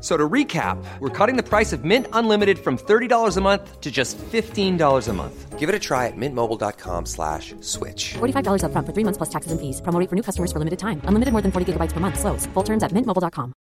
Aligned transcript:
So 0.00 0.16
to 0.16 0.28
recap, 0.28 0.82
we're 0.98 1.16
cutting 1.16 1.36
the 1.36 1.48
price 1.48 1.72
of 1.72 1.84
Mint 1.84 2.08
Unlimited 2.12 2.58
from 2.58 2.76
$30 2.76 3.36
a 3.36 3.40
month 3.40 3.80
to 3.80 3.90
just 3.90 4.18
$15 4.18 5.08
a 5.08 5.12
month. 5.12 5.58
Give 5.60 5.68
it 5.68 5.76
a 5.76 5.78
try 5.78 6.08
at 6.08 6.16
mintmobile.com 6.16 7.06
slash 7.06 7.54
switch. 7.60 8.14
$45 8.18 8.64
upfront 8.66 8.86
for 8.86 8.92
three 8.92 9.04
months 9.04 9.18
plus 9.18 9.30
taxes 9.30 9.52
and 9.52 9.60
fees. 9.60 9.80
Promo 9.80 10.00
rate 10.00 10.10
for 10.10 10.16
new 10.16 10.26
customers 10.28 10.50
for 10.50 10.58
limited 10.58 10.80
time. 10.80 11.00
Unlimited 11.04 11.30
more 11.30 11.40
than 11.40 11.52
40 11.52 11.72
gigabytes 11.72 11.92
per 11.92 12.00
month. 12.00 12.18
Slows. 12.18 12.46
Full 12.54 12.64
terms 12.64 12.82
at 12.82 12.90
mintmobile.com. 12.90 13.54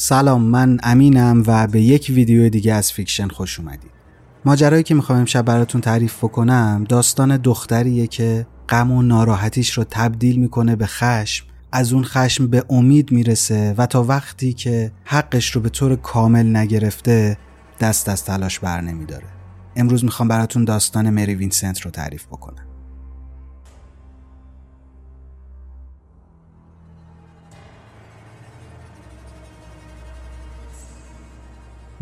سلام 0.00 0.42
من 0.42 0.78
امینم 0.82 1.42
و 1.46 1.66
به 1.66 1.80
یک 1.80 2.06
ویدیو 2.14 2.48
دیگه 2.48 2.74
از 2.74 2.92
فیکشن 2.92 3.28
خوش 3.28 3.60
اومدید. 3.60 3.90
ماجرایی 4.45 4.83
که 4.83 4.95
می‌خوام 4.95 5.19
امشب 5.19 5.45
براتون 5.45 5.81
تعریف 5.81 6.17
بکنم 6.17 6.85
داستان 6.89 7.37
دختریه 7.37 8.07
که 8.07 8.47
غم 8.69 8.91
و 8.91 9.01
ناراحتیش 9.01 9.71
رو 9.71 9.83
تبدیل 9.83 10.39
می‌کنه 10.39 10.75
به 10.75 10.85
خشم. 10.85 11.45
از 11.71 11.93
اون 11.93 12.03
خشم 12.03 12.47
به 12.47 12.63
امید 12.69 13.11
می‌رسه 13.11 13.75
و 13.77 13.85
تا 13.85 14.03
وقتی 14.03 14.53
که 14.53 14.91
حقش 15.03 15.51
رو 15.51 15.61
به 15.61 15.69
طور 15.69 15.95
کامل 15.95 16.57
نگرفته 16.57 17.37
دست 17.79 18.09
از 18.09 18.25
تلاش 18.25 18.59
بر 18.59 18.81
نمیداره 18.81 19.27
امروز 19.75 20.03
می‌خوام 20.03 20.27
براتون 20.27 20.65
داستان 20.65 21.09
مری 21.09 21.35
وینسنت 21.35 21.81
رو 21.81 21.91
تعریف 21.91 22.25
بکنم. 22.25 22.72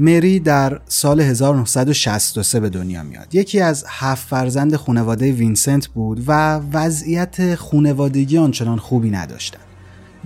مری 0.02 0.40
در 0.40 0.82
سال 0.88 1.22
1963 1.22 2.60
به 2.60 2.70
دنیا 2.70 3.04
میاد. 3.04 3.36
یکی 3.36 3.60
از 3.60 3.86
هفت 3.88 4.28
فرزند 4.28 4.76
خانواده 4.76 5.32
وینسنت 5.32 5.88
بود 5.88 6.24
و 6.28 6.60
وضعیت 6.74 7.56
خونوادگی 7.56 8.38
آنچنان 8.38 8.78
خوبی 8.78 9.10
نداشتن. 9.10 9.60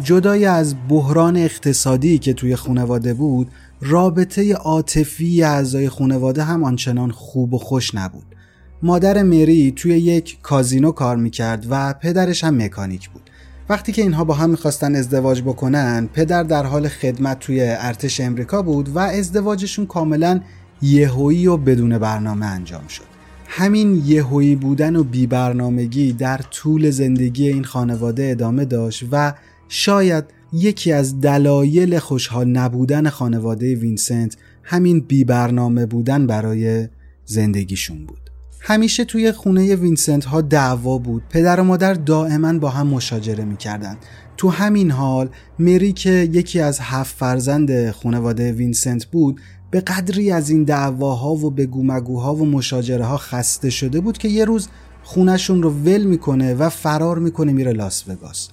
جدای 0.04 0.46
از 0.46 0.76
بحران 0.90 1.38
اقتصادی 1.38 2.18
که 2.18 2.34
توی 2.34 2.56
خانواده 2.56 3.14
بود، 3.14 3.48
رابطه 3.82 4.54
عاطفی 4.54 5.44
اعضای 5.44 5.90
خانواده 5.90 6.44
هم 6.44 6.64
آنچنان 6.64 7.12
خوب 7.12 7.54
و 7.54 7.58
خوش 7.58 7.96
نبود. 7.96 8.36
مادر 8.84 9.24
مری 9.24 9.72
توی 9.72 9.92
یک 10.00 10.38
کازینو 10.42 10.92
کار 10.92 11.16
می‌کرد 11.16 11.66
و 11.70 11.94
پدرش 11.94 12.44
هم 12.44 12.62
مکانیک 12.64 13.10
بود. 13.10 13.30
وقتی 13.70 13.92
که 13.92 14.02
اینها 14.02 14.24
با 14.24 14.34
هم 14.34 14.50
می‌خواستن 14.50 14.96
ازدواج 14.96 15.42
بکنن 15.42 16.10
پدر 16.14 16.44
در 16.44 16.66
حال 16.66 16.88
خدمت 16.88 17.40
توی 17.40 17.62
ارتش 17.62 18.20
امریکا 18.20 18.62
بود 18.62 18.90
و 18.90 19.00
ازدواجشون 19.00 19.86
کاملا 19.86 20.42
یهویی 20.82 21.48
و 21.48 21.58
بدون 21.58 21.98
برنامه 21.98 22.46
انجام 22.46 22.88
شد. 22.88 23.04
همین 23.48 24.02
یهویی 24.06 24.56
بودن 24.56 24.96
و 24.96 25.04
بی 25.04 25.28
برنامگی 25.28 26.14
در 26.14 26.38
طول 26.38 26.90
زندگی 26.90 27.48
این 27.48 27.64
خانواده 27.64 28.28
ادامه 28.32 28.66
داشت 28.66 29.04
و 29.12 29.34
شاید 29.70 30.24
یکی 30.54 30.92
از 30.92 31.22
دلایل 31.22 32.00
خوشحال 32.00 32.48
نبودن 32.48 33.10
خانواده 33.10 33.76
وینسنت 33.76 34.38
همین 34.64 35.00
بی 35.00 35.24
برنامه 35.24 35.86
بودن 35.86 36.28
برای 36.28 36.88
زندگیشون 37.26 38.06
بود. 38.06 38.25
همیشه 38.68 39.06
توی 39.06 39.32
خونه 39.32 39.76
وینسنت 39.76 40.26
ها 40.26 40.42
دعوا 40.42 40.98
بود. 40.98 41.24
پدر 41.30 41.60
و 41.60 41.64
مادر 41.64 41.94
دائما 41.94 42.60
با 42.60 42.70
هم 42.70 42.88
مشاجره 42.88 43.46
می‌کردند. 43.46 43.98
تو 44.38 44.50
همین 44.50 44.92
حال 44.92 45.30
مری 45.60 45.94
که 45.94 46.10
یکی 46.12 46.60
از 46.60 46.80
هفت 46.82 47.16
فرزند 47.16 47.92
خانواده 47.92 48.52
وینسنت 48.52 49.06
بود 49.06 49.42
به 49.72 49.82
قدری 49.82 50.32
از 50.32 50.50
این 50.50 50.64
دعواها 50.64 51.36
و 51.36 51.52
به 51.52 51.66
گومگوها 51.66 52.36
و 52.36 52.46
مشاجره 52.46 53.06
ها 53.06 53.18
خسته 53.18 53.70
شده 53.70 54.00
بود 54.00 54.18
که 54.18 54.28
یه 54.28 54.46
روز 54.46 54.68
خونشون 55.04 55.64
رو 55.64 55.70
ول 55.70 56.04
می‌کنه 56.04 56.54
و 56.54 56.70
فرار 56.70 57.20
می‌کنه 57.20 57.52
میره 57.52 57.72
لاس 57.72 58.04
وگاس. 58.08 58.50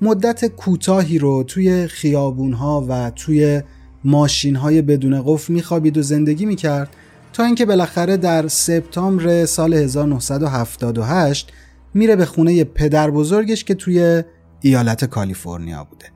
مدت 0.00 0.44
کوتاهی 0.44 1.18
رو 1.18 1.42
توی 1.42 1.86
خیابون 1.86 2.52
ها 2.52 2.86
و 2.88 3.10
توی 3.10 3.62
ماشین 4.04 4.56
های 4.56 4.82
بدون 4.82 5.22
قفل 5.26 5.52
میخوابید 5.52 5.98
و 5.98 6.02
زندگی 6.02 6.46
می‌کرد. 6.46 6.96
تا 7.32 7.44
اینکه 7.44 7.66
بالاخره 7.66 8.16
در 8.16 8.48
سپتامبر 8.48 9.44
سال 9.46 9.74
1978 9.74 11.52
میره 11.94 12.16
به 12.16 12.26
خونه 12.26 12.64
پدر 12.64 13.10
بزرگش 13.10 13.64
که 13.64 13.74
توی 13.74 14.22
ایالت 14.60 15.04
کالیفرنیا 15.04 15.84
بوده. 15.84 16.06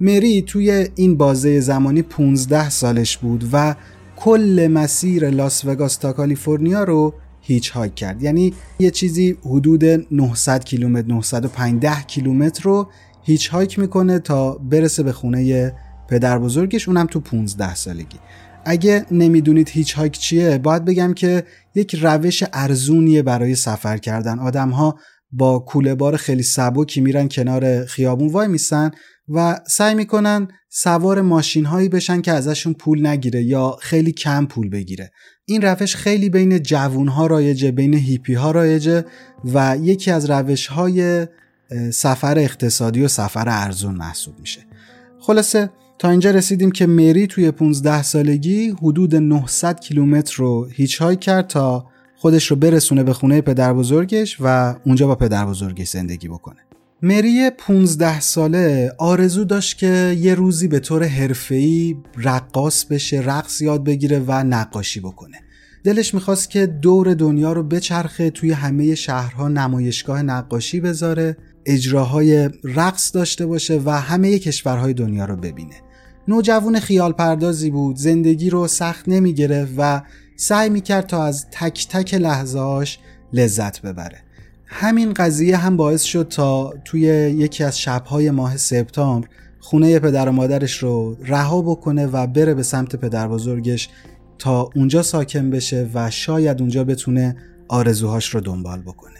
مری 0.00 0.42
توی 0.42 0.88
این 0.94 1.16
بازه 1.16 1.60
زمانی 1.60 2.02
15 2.02 2.70
سالش 2.70 3.18
بود 3.18 3.48
و 3.52 3.74
کل 4.16 4.68
مسیر 4.72 5.30
لاس 5.30 5.64
وگاس 5.64 5.96
تا 5.96 6.12
کالیفرنیا 6.12 6.84
رو 6.84 7.14
hitchhike 7.40 7.94
کرد. 7.94 8.22
یعنی 8.22 8.54
یه 8.78 8.90
چیزی 8.90 9.36
حدود 9.44 9.84
900 10.10 10.64
کیلومتر 10.64 11.08
950 11.08 12.06
کیلومتر 12.06 12.62
رو 12.62 12.88
hitchhike 13.22 13.78
می‌کنه 13.78 14.18
تا 14.18 14.52
برسه 14.52 15.02
به 15.02 15.12
خونه 15.12 15.72
پدر 16.08 16.38
بزرگش 16.38 16.88
اونم 16.88 17.06
تو 17.06 17.20
15 17.20 17.74
سالگی. 17.74 18.18
اگه 18.64 19.06
نمی‌دونید 19.10 19.68
hitchhike 19.68 20.18
چیه 20.18 20.58
باید 20.58 20.84
بگم 20.84 21.14
که 21.14 21.44
یک 21.74 21.94
روش 21.94 22.44
ارزونیه 22.52 23.22
برای 23.22 23.54
سفر 23.54 23.98
کردن. 23.98 24.38
آدم 24.38 24.68
ها 24.70 24.98
با 25.32 25.58
کوله 25.58 25.94
بار 25.94 26.16
خیلی 26.16 26.42
سبکی 26.42 27.00
میرن 27.00 27.28
کنار 27.28 27.84
خیابون 27.84 28.28
وای 28.28 28.48
میسن 28.48 28.90
و 29.28 29.60
سعی 29.66 29.94
می‌کنن 29.94 30.48
سوار 30.68 31.20
ماشین 31.20 31.64
هایی 31.64 31.88
بشن 31.88 32.20
که 32.20 32.32
ازشون 32.32 32.72
پول 32.72 33.06
نگیره 33.06 33.42
یا 33.42 33.76
خیلی 33.80 34.12
کم 34.12 34.46
پول 34.46 34.70
بگیره. 34.70 35.10
این 35.44 35.62
روش 35.62 35.96
خیلی 35.96 36.30
بین 36.30 36.62
جوون 36.62 37.08
ها 37.08 37.26
رایجه 37.26 37.70
بین 37.70 37.94
هیپی 37.94 38.34
ها 38.34 38.50
رایجه 38.50 39.04
و 39.44 39.76
یکی 39.82 40.10
از 40.10 40.30
روش 40.30 40.66
های 40.66 41.26
سفر 41.92 42.38
اقتصادی 42.38 43.02
و 43.02 43.08
سفر 43.08 43.48
ارزون 43.48 43.94
محسوب 43.94 44.40
میشه. 44.40 44.60
خلاصه 45.20 45.70
تا 46.00 46.10
اینجا 46.10 46.30
رسیدیم 46.30 46.70
که 46.70 46.86
مری 46.86 47.26
توی 47.26 47.50
15 47.50 48.02
سالگی 48.02 48.68
حدود 48.68 49.16
900 49.16 49.80
کیلومتر 49.80 50.34
رو 50.36 50.68
هیچ 50.72 50.96
های 50.96 51.16
کرد 51.16 51.46
تا 51.46 51.86
خودش 52.16 52.46
رو 52.46 52.56
برسونه 52.56 53.02
به 53.02 53.12
خونه 53.12 53.40
پدر 53.40 53.72
بزرگش 53.72 54.36
و 54.40 54.74
اونجا 54.86 55.06
با 55.06 55.14
پدر 55.14 55.46
بزرگش 55.46 55.88
زندگی 55.88 56.28
بکنه. 56.28 56.56
مری 57.02 57.50
15 57.50 58.20
ساله 58.20 58.92
آرزو 58.98 59.44
داشت 59.44 59.78
که 59.78 60.16
یه 60.20 60.34
روزی 60.34 60.68
به 60.68 60.78
طور 60.78 61.04
حرفه‌ای 61.04 61.96
رقاص 62.16 62.84
بشه، 62.84 63.20
رقص 63.20 63.60
یاد 63.60 63.84
بگیره 63.84 64.24
و 64.26 64.32
نقاشی 64.32 65.00
بکنه. 65.00 65.36
دلش 65.84 66.14
می‌خواست 66.14 66.50
که 66.50 66.66
دور 66.66 67.14
دنیا 67.14 67.52
رو 67.52 67.62
بچرخه 67.62 68.30
توی 68.30 68.52
همه 68.52 68.94
شهرها 68.94 69.48
نمایشگاه 69.48 70.22
نقاشی 70.22 70.80
بذاره 70.80 71.36
اجراهای 71.66 72.50
رقص 72.64 73.14
داشته 73.14 73.46
باشه 73.46 73.80
و 73.84 73.90
همه 73.90 74.38
کشورهای 74.38 74.94
دنیا 74.94 75.24
رو 75.24 75.36
ببینه 75.36 75.89
نوجوان 76.30 76.80
خیال 76.80 77.12
پردازی 77.12 77.70
بود. 77.70 77.96
زندگی 77.96 78.50
رو 78.50 78.66
سخت 78.66 79.08
نمی 79.08 79.34
گرفت 79.34 79.72
و 79.76 80.02
سعی 80.36 80.70
می 80.70 80.80
کرد 80.80 81.06
تا 81.06 81.24
از 81.24 81.46
تک 81.50 81.88
تک 81.88 82.14
لحظهاش 82.14 82.98
لذت 83.32 83.82
ببره. 83.82 84.18
همین 84.66 85.12
قضیه 85.12 85.56
هم 85.56 85.76
باعث 85.76 86.02
شد 86.02 86.28
تا 86.28 86.74
توی 86.84 87.00
یکی 87.00 87.64
از 87.64 87.78
شبهای 87.78 88.30
ماه 88.30 88.56
سپتامبر 88.56 89.28
خونه 89.60 89.98
پدر 89.98 90.28
و 90.28 90.32
مادرش 90.32 90.78
رو 90.78 91.16
رها 91.24 91.62
بکنه 91.62 92.06
و 92.06 92.26
بره 92.26 92.54
به 92.54 92.62
سمت 92.62 92.96
پدر 92.96 93.28
بزرگش 93.28 93.88
تا 94.38 94.70
اونجا 94.76 95.02
ساکن 95.02 95.50
بشه 95.50 95.90
و 95.94 96.10
شاید 96.10 96.60
اونجا 96.60 96.84
بتونه 96.84 97.36
آرزوهاش 97.68 98.34
رو 98.34 98.40
دنبال 98.40 98.82
بکنه. 98.82 99.18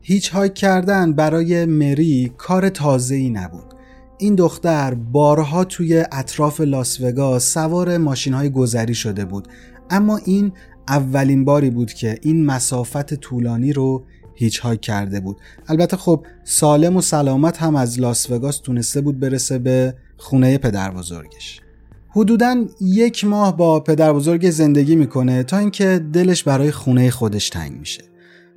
هیچ 0.00 0.30
هایک 0.30 0.54
کردن 0.54 1.12
برای 1.12 1.64
مری 1.64 2.32
کار 2.36 2.68
تازه 2.68 3.14
ای 3.14 3.30
نبود. 3.30 3.79
این 4.20 4.34
دختر 4.34 4.94
بارها 4.94 5.64
توی 5.64 6.04
اطراف 6.12 6.60
لاس 6.60 7.00
وگاس 7.00 7.52
سوار 7.54 7.98
ماشین 7.98 8.34
های 8.34 8.50
گذری 8.50 8.94
شده 8.94 9.24
بود. 9.24 9.48
اما 9.90 10.16
این 10.16 10.52
اولین 10.88 11.44
باری 11.44 11.70
بود 11.70 11.92
که 11.92 12.18
این 12.22 12.46
مسافت 12.46 13.14
طولانی 13.14 13.72
رو 13.72 14.04
هیچ 14.34 14.58
های 14.58 14.76
کرده 14.76 15.20
بود. 15.20 15.36
البته 15.68 15.96
خب 15.96 16.26
سالم 16.44 16.96
و 16.96 17.00
سلامت 17.00 17.62
هم 17.62 17.76
از 17.76 18.00
لاس 18.00 18.30
وگاس 18.30 18.58
تونسته 18.58 19.00
بود 19.00 19.20
برسه 19.20 19.58
به 19.58 19.94
خونه 20.16 20.58
پدر 20.58 20.90
بزرگش 20.90 21.60
حدودا 22.08 22.64
یک 22.80 23.24
ماه 23.24 23.56
با 23.56 23.80
پدر 23.80 24.12
بزرگ 24.12 24.50
زندگی 24.50 24.96
می‌کنه 24.96 25.42
تا 25.42 25.58
اینکه 25.58 26.04
دلش 26.12 26.42
برای 26.44 26.70
خونه 26.70 27.10
خودش 27.10 27.48
تنگ 27.48 27.78
میشه. 27.78 28.09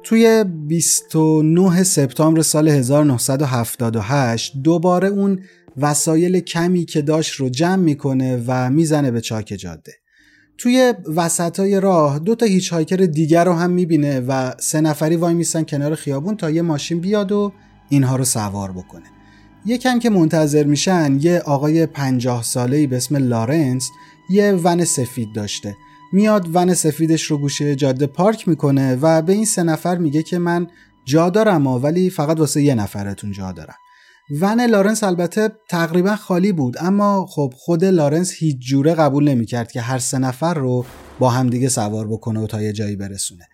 توی 0.04 0.44
29 0.44 1.84
سپتامبر 1.84 2.42
سال 2.42 2.68
1978 2.68 4.54
دوباره 4.64 5.08
اون 5.08 5.40
وسایل 5.78 6.40
کمی 6.40 6.86
که 6.86 7.02
داشت 7.02 7.34
رو 7.34 7.50
جمع 7.50 7.76
می‌کنه 7.76 8.44
و 8.48 8.70
می‌زنه 8.70 9.12
به 9.12 9.22
چاک 9.22 9.46
جاده. 9.46 9.94
توی 10.58 10.94
وسطای 11.16 11.80
راه 11.80 12.20
دو 12.20 12.36
تا 12.36 12.46
hitchhiker 12.46 12.96
دیگر 12.96 13.46
رو 13.46 13.54
هم 13.54 13.72
می‌بینه 13.72 14.20
و 14.20 14.52
سه 14.60 14.82
نفری 14.82 15.16
وایمیسن 15.16 15.64
کنار 15.64 15.96
خیابون 15.96 16.38
تا 16.38 16.50
یه 16.50 16.62
ماشین 16.62 17.00
بیاد 17.00 17.32
و 17.32 17.54
اینها 17.90 18.16
رو 18.16 18.26
سوار 18.26 18.72
بکنه. 18.72 19.06
یکم 19.66 20.00
که 20.00 20.10
منتظر 20.10 20.64
میشن 20.64 21.18
یه 21.22 21.40
آقای 21.40 21.86
پنجاه 21.86 22.44
ساله 22.44 22.88
به 22.88 22.98
اسم 22.98 23.16
لارنس 23.16 23.90
یه 24.30 24.54
ون 24.64 24.86
سفید 24.86 25.34
داشته. 25.36 25.76
میاد 26.14 26.48
ون 26.54 26.74
سفیدش 26.74 27.24
رو 27.24 27.38
گوشه 27.38 27.76
جاده 27.76 28.08
پارک 28.08 28.48
می‌کنه 28.48 28.96
و 28.96 29.22
به 29.22 29.34
این 29.34 29.46
سه 29.46 29.64
نفر 29.64 29.98
میگه 29.98 30.24
که 30.24 30.38
من 30.38 30.68
جا 31.06 31.30
دارم 31.30 31.68
ولی 31.68 32.10
فقط 32.10 32.40
واسه 32.40 32.62
یه 32.62 32.76
نفرتون 32.76 33.32
جا 33.32 33.52
دارم. 33.52 33.76
ون 34.42 34.62
لارنس 34.62 35.04
البته 35.04 35.52
تقریبا 35.70 36.16
خالی 36.16 36.52
بود 36.52 36.76
اما 36.80 37.26
خب 37.26 37.54
خود 37.56 37.86
لارنس 37.86 38.32
هیچ 38.32 38.58
جوره 38.60 38.94
قبول 38.94 39.30
نمی‌کرد 39.30 39.72
که 39.72 39.82
هر 39.82 40.00
سه 40.00 40.18
نفر 40.18 40.54
رو 40.54 40.86
با 41.20 41.30
همدیگه 41.30 41.70
سوار 41.70 42.08
بکنه 42.08 42.40
و 42.40 42.48
تا 42.48 42.62
یه 42.62 42.74
جایی 42.74 42.96
برسونه. 42.96 43.48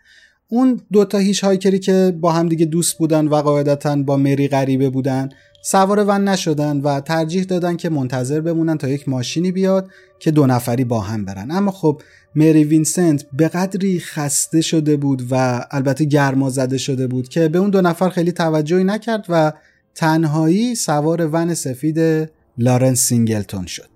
اون 0.51 0.81
دوتا 0.91 1.17
hitchhiker 1.17 1.43
ی 1.43 1.79
که 1.79 2.17
با 2.21 2.31
همدیگه 2.31 2.65
دوست 2.65 2.97
بودن 2.97 3.27
و 3.27 3.35
قاعدتا 3.35 3.95
با 3.95 4.17
مری 4.17 4.47
غریبه 4.47 4.89
بودن 4.89 5.29
سوار 5.63 5.99
ون 6.07 6.27
نشدن 6.27 6.81
و 6.81 7.01
ترجیح 7.01 7.43
دادن 7.43 7.75
که 7.75 7.89
منتظر 7.89 8.41
بمونن 8.41 8.77
تا 8.77 8.89
یک 8.89 9.09
ماشینی 9.09 9.51
بیاد 9.51 9.89
که 10.19 10.31
دو 10.31 10.47
نفری 10.47 10.83
با 10.83 11.01
هم 11.01 11.25
برن. 11.25 11.51
اما 11.51 11.71
خب 11.71 12.01
مری 12.35 12.63
وینسنت 12.63 13.25
به 13.33 13.47
قدری 13.47 13.99
خسته 13.99 14.61
شده 14.61 14.97
بود 14.97 15.27
و 15.31 15.65
البته 15.71 16.05
گرما 16.05 16.49
زده 16.49 16.77
شده 16.77 17.07
بود 17.07 17.29
که 17.29 17.47
به 17.47 17.59
اون 17.59 17.69
دو 17.69 17.81
نفر 17.81 18.09
خیلی 18.09 18.31
توجهی 18.31 18.83
نکرد 18.83 19.25
و 19.29 19.53
تنهایی 19.95 20.75
سوار 20.75 21.29
ون 21.31 21.53
سفید 21.53 22.29
لارنس 22.57 22.99
سینگلتون 22.99 23.65
شد. 23.65 23.89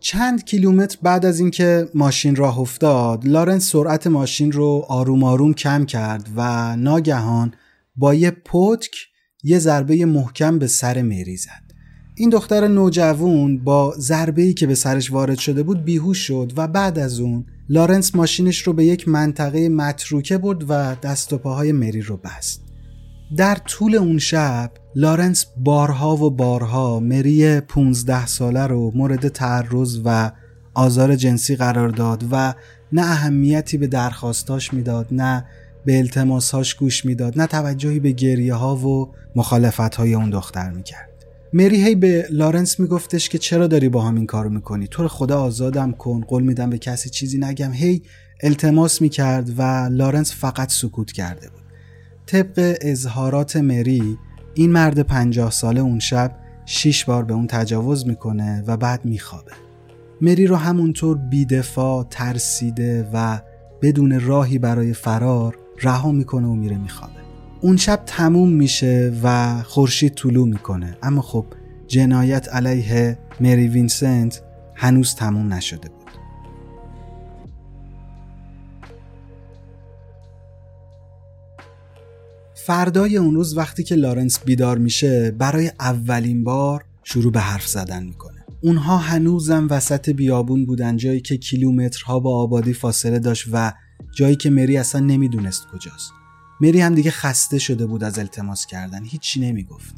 چند 0.00 0.44
کیلومتر 0.44 0.98
بعد 1.02 1.26
از 1.26 1.40
اینکه 1.40 1.88
ماشین 1.94 2.36
راه 2.36 2.60
افتاد 2.60 3.26
لارنس 3.26 3.70
سرعت 3.70 4.06
ماشین 4.06 4.52
رو 4.52 4.84
آروم 4.88 5.24
آروم 5.24 5.54
کم 5.54 5.84
کرد 5.84 6.28
و 6.36 6.76
ناگهان 6.76 7.54
با 7.96 8.14
یه 8.14 8.30
پتک 8.30 8.96
یه 9.42 9.58
ضربه 9.58 10.06
محکم 10.06 10.58
به 10.58 10.66
سر 10.66 11.02
مری 11.02 11.36
زد. 11.36 11.68
این 12.16 12.30
دختر 12.30 12.68
نوجوون 12.68 13.64
با 13.64 13.94
ضربه 13.98 14.42
ای 14.42 14.54
که 14.54 14.66
به 14.66 14.74
سرش 14.74 15.12
وارد 15.12 15.38
شده 15.38 15.62
بود 15.62 15.84
بیهوش 15.84 16.18
شد 16.18 16.52
و 16.56 16.68
بعد 16.68 16.98
از 16.98 17.20
اون 17.20 17.46
لارنس 17.68 18.14
ماشینش 18.14 18.62
رو 18.62 18.72
به 18.72 18.84
یک 18.84 19.08
منطقه 19.08 19.68
متروکه 19.68 20.38
برد 20.38 20.70
و 20.70 20.94
دست 21.02 21.32
و 21.32 21.38
پاهای 21.38 21.72
مری 21.72 22.00
رو 22.00 22.16
بست. 22.16 22.62
در 23.36 23.54
طول 23.54 23.94
اون 23.94 24.18
شب 24.18 24.70
لارنس 24.94 25.46
بارها 25.56 26.16
و 26.16 26.30
بارها 26.30 27.00
مری 27.00 27.60
15 27.60 28.26
ساله 28.26 28.66
رو 28.66 28.92
مورد 28.94 29.28
تعرض 29.28 30.00
و 30.04 30.32
آزار 30.74 31.16
جنسی 31.16 31.56
قرار 31.56 31.88
داد 31.88 32.24
و 32.30 32.54
نه 32.92 33.02
اهمیتی 33.02 33.78
به 33.78 33.86
درخواستاش 33.86 34.74
می‌داد 34.74 35.06
نه 35.10 35.44
به 35.84 35.98
التماسهاش 35.98 36.74
گوش 36.74 37.04
می‌داد 37.04 37.40
نه 37.40 37.46
توجهی 37.46 38.00
به 38.00 38.12
گریه 38.12 38.54
ها 38.54 38.76
و 38.76 39.12
مخالفت 39.36 39.94
های 39.94 40.14
اون 40.14 40.30
دختر 40.30 40.70
می‌کرد. 40.70 41.07
مری 41.52 41.84
هی 41.84 41.94
به 41.94 42.26
لارنس 42.30 42.80
میگفتش 42.80 43.28
که 43.28 43.38
چرا 43.38 43.66
داری 43.66 43.88
با 43.88 44.02
هم 44.02 44.14
این 44.14 44.26
کارو 44.26 44.50
می‌کنی؟ 44.50 44.86
تو 44.86 45.08
خدا 45.08 45.40
آزادم 45.40 45.92
کن 45.92 46.20
قول 46.20 46.42
میدم 46.42 46.70
به 46.70 46.78
کسی 46.78 47.10
چیزی 47.10 47.38
نگم. 47.38 47.72
هی 47.72 48.02
التماس 48.42 49.02
می‌کرد 49.02 49.58
و 49.58 49.62
لارنس 49.92 50.34
فقط 50.34 50.72
سکوت 50.72 51.12
کرده 51.12 51.48
بود. 51.48 51.62
طبق 52.26 52.76
اظهارات 52.80 53.56
مری 53.56 54.18
این 54.54 54.72
مرد 54.72 55.00
پنجاه 55.00 55.50
ساله 55.50 55.80
اون 55.80 55.98
شب 55.98 56.36
شیش 56.66 57.04
بار 57.04 57.24
به 57.24 57.34
اون 57.34 57.46
تجاوز 57.46 58.06
می‌کنه 58.06 58.64
و 58.66 58.76
بعد 58.76 59.04
میخوابه. 59.04 59.52
مری 60.20 60.46
رو 60.46 60.56
همونطور 60.56 61.16
بیدفاع 61.16 62.06
ترسیده 62.10 63.08
و 63.12 63.40
بدون 63.82 64.20
راهی 64.20 64.58
برای 64.58 64.92
فرار 64.92 65.58
رها 65.82 66.12
می‌کنه 66.12 66.46
و 66.46 66.54
میره 66.54 66.78
میخوابه. 66.78 67.27
اون 67.60 67.76
شب 67.76 68.02
تموم 68.06 68.48
میشه 68.52 69.12
و 69.22 69.56
خورشید 69.62 70.14
طلوع 70.14 70.48
می‌کنه. 70.48 70.98
اما 71.02 71.22
خب 71.22 71.46
جنایت 71.86 72.48
علیه 72.48 73.18
مری 73.40 73.68
وینسنت 73.68 74.42
هنوز 74.74 75.14
تموم 75.14 75.54
نشده 75.54 75.88
بود. 75.88 75.98
فردای 82.54 83.16
اون 83.16 83.34
روز 83.34 83.56
وقتی 83.56 83.82
که 83.82 83.94
لارنس 83.94 84.44
بیدار 84.44 84.78
میشه 84.78 85.30
برای 85.30 85.70
اولین 85.80 86.44
بار 86.44 86.84
شروع 87.04 87.32
به 87.32 87.40
حرف 87.40 87.66
زدن 87.66 88.02
می‌کنه. 88.02 88.44
اونها 88.62 88.96
هنوزم 88.96 89.66
وسط 89.70 90.10
بیابون 90.10 90.66
بودن 90.66 90.96
جایی 90.96 91.20
که 91.20 91.36
کیلومترها 91.36 92.20
با 92.20 92.42
آبادی 92.42 92.72
فاصله 92.72 93.18
داشت 93.18 93.48
و 93.52 93.72
جایی 94.16 94.36
که 94.36 94.50
مری 94.50 94.76
اصلا 94.76 95.00
نمی‌دونست 95.00 95.66
کجاست. 95.72 96.12
مری 96.60 96.80
هم 96.80 96.94
دیگه 96.94 97.10
خسته 97.10 97.58
شده 97.58 97.86
بود 97.86 98.04
از 98.04 98.18
التماس 98.18 98.66
کردن. 98.66 99.04
هیچی 99.04 99.40
نمی‌گفت. 99.40 99.94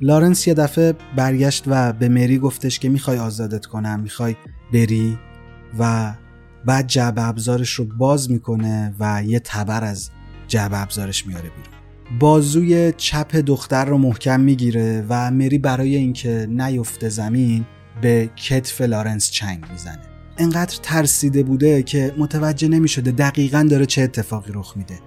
لارنس 0.00 0.46
یه 0.46 0.54
دفعه 0.54 0.94
برگشت 1.16 1.64
و 1.66 1.92
به 1.92 2.08
مری 2.08 2.38
گفتش 2.38 2.78
که 2.78 2.88
می‌خوای 2.88 3.18
آزادت 3.18 3.66
کنم 3.66 4.00
می‌خوای 4.00 4.36
بری 4.72 5.18
و 5.78 6.14
بعد 6.64 6.86
جعبه 6.86 7.22
ابزارش 7.22 7.72
رو 7.72 7.84
باز 7.84 8.30
می‌کنه 8.30 8.94
و 9.00 9.22
یه 9.24 9.40
تبر 9.40 9.84
از 9.84 10.10
جعبه 10.48 10.80
ابزارش 10.82 11.26
میاره 11.26 11.48
بیرون. 11.48 12.18
بازوی 12.18 12.92
چپ 12.96 13.36
دختر 13.36 13.84
رو 13.84 13.98
محکم 13.98 14.40
می‌گیره 14.40 15.04
و 15.08 15.30
مری 15.30 15.58
برای 15.58 15.96
اینکه 15.96 16.46
نیفته 16.50 17.08
زمین 17.08 17.64
به 18.02 18.30
کتف 18.36 18.80
لارنس 18.80 19.30
چنگ 19.30 19.64
می‌زنه. 19.72 20.02
انقدر 20.38 20.78
ترسیده 20.82 21.42
بوده 21.42 21.82
که 21.82 22.14
متوجه 22.18 22.68
نمی‌شده 22.68 23.10
دقیقا 23.10 23.66
داره 23.70 23.86
چه 23.86 24.02
اتفاقی 24.02 24.52
رخ 24.54 24.76
میده. 24.76 24.98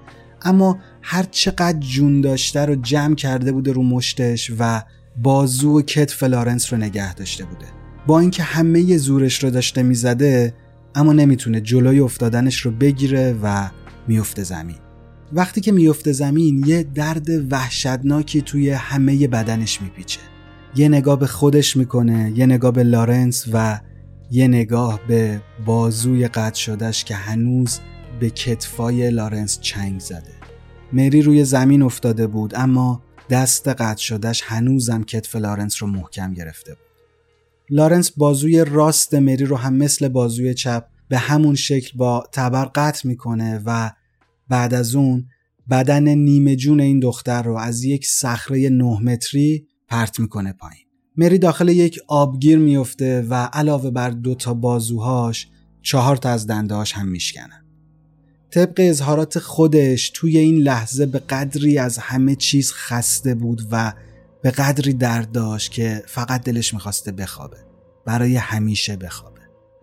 اما 0.43 0.79
هر 1.01 1.23
چقدر 1.31 1.79
جون 1.79 2.21
داشته 2.21 2.65
رو 2.65 2.75
جمع 2.75 3.15
کرده 3.15 3.51
بوده 3.51 3.71
رو 3.71 3.83
مشتش 3.83 4.51
و 4.59 4.81
بازو 5.21 5.79
و 5.79 5.81
کتف 5.81 6.23
لارنس 6.23 6.73
رو 6.73 6.79
نگه 6.79 7.13
داشته 7.13 7.45
بوده. 7.45 7.65
با 8.07 8.19
اینکه 8.19 8.43
همه 8.43 8.97
زورش 8.97 9.43
رو 9.43 9.49
داشته 9.49 9.83
می‌زده 9.83 10.53
اما 10.95 11.13
نمی‌تونه 11.13 11.61
جلوی 11.61 11.99
افتادنش 11.99 12.57
رو 12.59 12.71
بگیره 12.71 13.35
و 13.43 13.69
میفته 14.07 14.43
زمین. 14.43 14.75
وقتی 15.33 15.61
که 15.61 15.71
میفته 15.71 16.11
زمین 16.11 16.63
یه 16.67 16.83
درد 16.83 17.51
وحشتناکی 17.51 18.41
توی 18.41 18.69
همه 18.69 19.27
بدنش 19.27 19.81
میپیچه. 19.81 20.19
یه 20.75 20.89
نگاه 20.89 21.19
به 21.19 21.27
خودش 21.27 21.77
می‌کنه 21.77 22.31
یه 22.35 22.45
نگاه 22.45 22.71
به 22.71 22.83
لارنس 22.83 23.45
و 23.53 23.79
یه 24.31 24.47
نگاه 24.47 24.99
به 25.07 25.41
بازوی 25.65 26.27
قطع 26.27 26.59
شدهش 26.59 27.03
که 27.03 27.15
هنوز 27.15 27.79
به 28.23 28.29
کتفای 28.29 29.09
لارنس 29.09 29.59
چنگ 29.59 29.99
زده. 29.99 30.33
مری 30.93 31.21
روی 31.21 31.45
زمین 31.45 31.81
افتاده 31.81 32.27
بود 32.27 32.53
اما 32.55 33.03
دست 33.29 33.67
قطع 33.67 34.01
شدهش 34.01 34.41
هنوزم 34.45 35.03
کتف 35.03 35.35
لارنس 35.35 35.83
رو 35.83 35.87
محکم 35.87 36.33
گرفته 36.33 36.73
بود. 36.73 36.85
لارنس 37.69 38.11
بازوی 38.11 38.65
راست 38.65 39.13
مری 39.13 39.45
رو 39.45 39.55
هم 39.55 39.73
مثل 39.73 40.07
بازوی 40.07 40.53
چپ 40.53 40.85
به 41.09 41.17
همون 41.17 41.55
شکل 41.55 41.97
با 41.97 42.23
تبر 42.31 42.65
قطع 42.65 43.07
می‌کنه 43.07 43.61
و 43.65 43.91
بعد 44.47 44.73
از 44.73 44.95
اون 44.95 45.25
بدن 45.69 46.07
نیمه 46.07 46.55
جون 46.55 46.79
این 46.79 46.99
دختر 46.99 47.43
رو 47.43 47.57
از 47.57 47.83
یک 47.83 48.05
صخره 48.05 48.69
نه 48.69 48.99
متری 49.01 49.67
پرت 49.87 50.19
می‌کنه 50.19 50.53
پایین. 50.53 50.85
مری 51.17 51.37
داخل 51.37 51.69
یک 51.69 51.99
آبگیر 52.07 52.57
میفته 52.57 53.21
و 53.29 53.33
علاوه 53.33 53.91
بر 53.91 54.09
دو 54.09 54.35
تا 54.35 54.53
بازوهاش 54.53 55.47
چهار 55.81 56.17
تا 56.17 56.29
از 56.29 56.47
دندهاش 56.47 56.93
هم 56.93 57.07
میشکنن. 57.07 57.62
طبق 58.53 58.73
اظهارات 58.77 59.39
خودش 59.39 60.09
توی 60.09 60.37
این 60.37 60.57
لحظه 60.57 61.05
به 61.05 61.19
قدری 61.19 61.77
از 61.77 61.97
همه 61.97 62.35
چیز 62.35 62.71
خسته 62.71 63.35
بود 63.35 63.61
و 63.71 63.93
به 64.41 64.51
قدری 64.51 64.93
درد 64.93 65.31
داشت 65.31 65.71
که 65.71 66.03
فقط 66.07 66.43
دلش 66.43 66.73
می‌خواسته 66.73 67.11
بخوابه 67.11 67.57
برای 68.05 68.35
همیشه 68.35 68.95
بخوابه. 68.95 69.39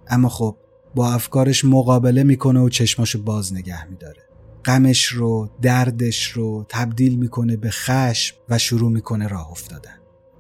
اما 0.09 0.29
خب 0.29 0.57
با 0.95 1.13
افکارش 1.13 1.65
مقابله 1.65 2.23
می‌کنه 2.23 2.61
و 2.61 2.69
چشماشو 2.69 3.23
باز 3.23 3.55
نگه 3.55 3.91
میداره. 3.91 4.23
غمش 4.65 5.05
رو 5.05 5.51
دردش 5.63 6.31
رو 6.31 6.67
تبدیل 6.69 7.19
می‌کنه 7.19 7.57
به 7.57 7.71
خشم 7.71 8.37
و 8.49 8.59
شروع 8.59 8.91
می‌کنه 8.91 9.29
راه 9.29 9.51
افتادن. 9.51 9.97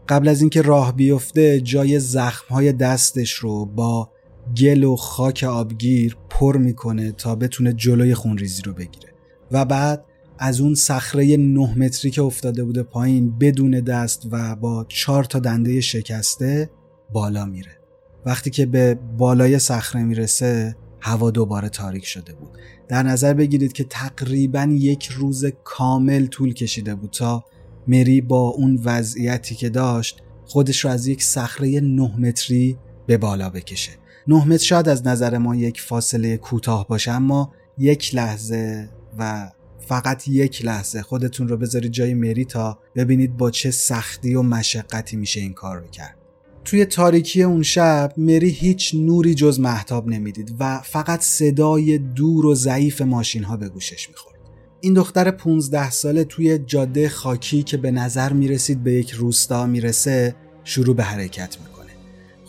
قبل 0.08 0.28
از 0.28 0.40
اینکه 0.40 0.62
راه 0.62 0.96
بیفته 0.96 1.60
جای 1.60 2.00
زخمهای 2.00 2.72
دستش 2.72 3.32
رو 3.32 3.66
با 3.66 4.10
گل 4.57 4.85
و 4.85 4.97
خاک 4.97 5.45
آبگیر 5.49 6.16
پر 6.30 6.57
می‌کنه 6.57 7.12
تا 7.12 7.35
بتونه 7.35 7.73
جلوی 7.73 8.14
خونریزی 8.14 8.62
رو 8.62 8.73
بگیره. 8.73 9.12
و 9.50 9.64
بعد 9.64 10.04
از 10.38 10.61
اون 10.61 10.75
صخره 10.75 11.37
نه 11.37 11.78
متری 11.78 12.11
که 12.11 12.23
افتاده 12.23 12.64
بوده 12.64 12.83
پایین 12.83 13.38
بدون 13.38 13.71
دست 13.71 14.28
و 14.30 14.57
با 14.57 14.87
چهار 14.88 15.25
تا 15.25 15.38
دنده 15.38 15.80
شکسته 15.80 16.71
بالا 17.12 17.45
میره. 17.45 17.78
وقتی 18.26 18.50
که 18.50 18.66
به 18.66 18.99
بالای 19.19 19.59
صخره 19.59 20.02
می‌رسه 20.02 20.76
هوا 21.00 21.30
دوباره 21.30 21.69
تاریک 21.69 22.04
شده 22.07 22.33
بود. 22.33 22.50
در 22.88 23.02
نظر 23.02 23.35
بگیرید 23.35 23.73
که 23.73 23.85
تقریبا 23.85 24.69
یک 24.71 25.07
روز 25.07 25.45
کامل 25.64 26.26
طول 26.26 26.54
کشیده 26.54 26.95
بود 26.95 27.11
تا 27.11 27.45
مری 27.88 28.21
با 28.21 28.40
اون 28.40 28.80
وضعیتی 28.85 29.54
که 29.54 29.69
داشت 29.69 30.23
خودش 30.45 30.85
رو 30.85 30.90
از 30.90 31.07
یک 31.07 31.23
صخره 31.23 31.80
نه 31.80 32.16
متری 32.19 32.78
به 33.07 33.19
بالا 33.19 33.50
بکشه. 33.50 33.90
نه 34.30 34.44
متر 34.44 34.64
شاید 34.64 34.88
از 34.88 35.06
نظر 35.06 35.38
ما 35.38 35.56
یک 35.56 35.80
فاصله 35.80 36.37
کوتاه 36.37 36.88
باشه 36.88 37.10
اما 37.10 37.52
یک 37.78 38.14
لحظه 38.14 38.88
و 39.18 39.50
فقط 39.88 40.28
یک 40.28 40.64
لحظه 40.64 41.02
خودتون 41.02 41.49
رو 41.49 41.56
بذارید 41.56 41.92
جای 41.92 42.14
مری 42.14 42.44
تا 42.44 42.78
ببینید 42.96 43.37
با 43.37 43.50
چه 43.50 43.70
سختی 43.70 44.34
و 44.34 44.42
مشقتی 44.42 45.16
میشه 45.16 45.40
این 45.40 45.52
کار 45.52 45.78
رو 45.78 45.87
کرد. 45.87 46.16
توی 46.64 46.84
تاریکی 46.84 47.42
اون 47.42 47.62
شب 47.62 48.12
مری 48.16 48.49
هیچ 48.49 48.94
نوری 48.94 49.34
جز 49.34 49.60
محتاب 49.60 50.08
نمی‌دید 50.08 50.54
و 50.60 50.80
فقط 50.84 51.20
صدای 51.20 51.99
دور 51.99 52.46
و 52.46 52.54
ضعیف 52.54 53.02
ماشین 53.02 53.44
ها 53.44 53.56
به 53.56 53.68
گوشش 53.68 54.08
می‌خورد. 54.08 54.37
این 54.80 54.94
دختر 54.94 55.30
15 55.30 55.90
ساله 55.90 56.25
توی 56.25 56.58
جاده 56.58 57.08
خاکی 57.08 57.62
که 57.62 57.76
به 57.76 57.90
نظر 57.90 58.32
می‌رسید 58.32 58.82
به 58.82 58.92
یک 58.92 59.10
روستا 59.10 59.66
می‌رسه 59.66 60.37
شروع 60.64 60.96
به 60.96 61.02
حرکت 61.02 61.56
می‌کنه 61.60 61.79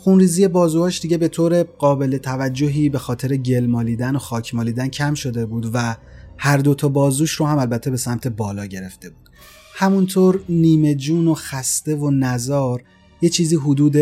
خونریزی 0.04 0.48
بازوهاش 0.48 1.00
دیگه 1.00 1.18
به 1.18 1.28
طور 1.28 1.64
قابل 1.64 2.18
توجهی 2.18 2.90
به 2.90 3.00
خاطر 3.00 3.38
گل 3.38 3.66
مالیدن 3.66 4.16
و 4.16 4.20
خاک 4.20 4.56
مالیدن 4.56 4.88
کم 4.88 5.14
شده 5.14 5.46
بود 5.46 5.70
و 5.74 5.96
هر 6.38 6.58
دوتا 6.58 6.90
بازوش 6.90 7.32
رو 7.32 7.46
هم 7.46 7.58
البته 7.58 7.92
به 7.92 7.98
سمت 7.98 8.28
بالا 8.28 8.66
گرفته 8.66 9.10
بود. 9.10 9.30
همونطور 9.76 10.44
نیمه 10.50 10.96
جون 10.96 11.28
و 11.28 11.34
خسته 11.34 11.96
و 11.96 12.12
نزار 12.12 12.84
یه 13.22 13.30
چیزی 13.30 13.56
حدود 13.56 13.96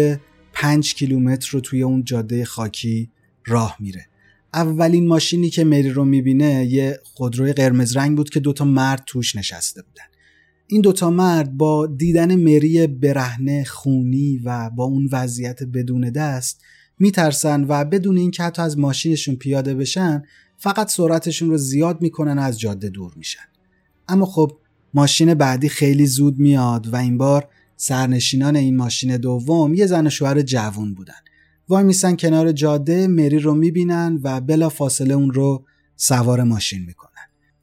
5 0.54 0.96
کیلومتر 0.96 1.50
رو 1.52 1.60
توی 1.60 1.84
اون 1.84 2.04
جاده 2.04 2.46
خاکی 2.46 3.12
راه 3.46 3.76
میره. 3.80 4.06
اولین 4.54 5.08
ماشینی 5.08 5.50
که 5.50 5.64
مری 5.64 5.90
رو 5.90 6.06
می‌بینه 6.06 6.66
یه 6.66 7.00
خودروی 7.04 7.54
قرمز 7.54 7.98
رنگ 7.98 8.18
بود 8.18 8.30
که 8.30 8.40
دوتا 8.40 8.66
مرد 8.66 9.04
توش 9.06 9.36
نشسته 9.36 9.82
بودن. 9.82 10.09
این 10.72 10.82
دوتا 10.82 11.10
مرد 11.10 11.58
با 11.58 11.88
دیدن 11.88 12.36
مری 12.36 12.88
برهنه 12.88 13.64
خونی 13.64 14.42
و 14.46 14.70
با 14.70 14.84
اون 14.84 15.10
وضعیت 15.12 15.64
بدون 15.64 16.10
دست 16.10 16.62
میترسن 17.00 17.66
و 17.68 17.86
بدون 17.86 18.18
اینکه 18.18 18.44
حتی 18.44 18.62
از 18.62 18.78
ماشینشون 18.78 19.36
پیاده 19.36 19.76
بشن 19.76 20.24
فقط 20.58 20.92
سرعتشون 20.92 21.50
رو 21.50 21.58
زیاد 21.58 22.02
می‌کنن 22.02 22.40
از 22.40 22.60
جاده 22.60 22.90
دور 22.90 23.14
میشن. 23.16 23.44
اما 24.08 24.26
خب 24.26 24.52
ماشین 24.94 25.34
بعدی 25.34 25.70
خیلی 25.70 26.06
زود 26.06 26.40
میاد 26.40 26.88
و 26.88 26.96
این 26.96 27.18
بار 27.18 27.48
سرنشینان 27.78 28.56
این 28.56 28.78
ماشین 28.78 29.18
دوم 29.18 29.74
یه 29.74 29.86
زن 29.86 30.08
و 30.08 30.10
شوهر 30.10 30.42
جوون 30.42 30.94
بودن. 30.94 31.14
وای 31.70 31.84
میسن 31.84 32.16
کنار 32.16 32.52
جاده 32.52 33.08
مری 33.08 33.40
رو 33.40 33.54
می‌بینن 33.54 34.20
و 34.24 34.42
بلا 34.42 34.70
فاصله 34.70 35.14
اون 35.14 35.32
رو 35.32 35.66
سوار 35.96 36.44
ماشین 36.44 36.86
می‌کنن. 36.86 37.09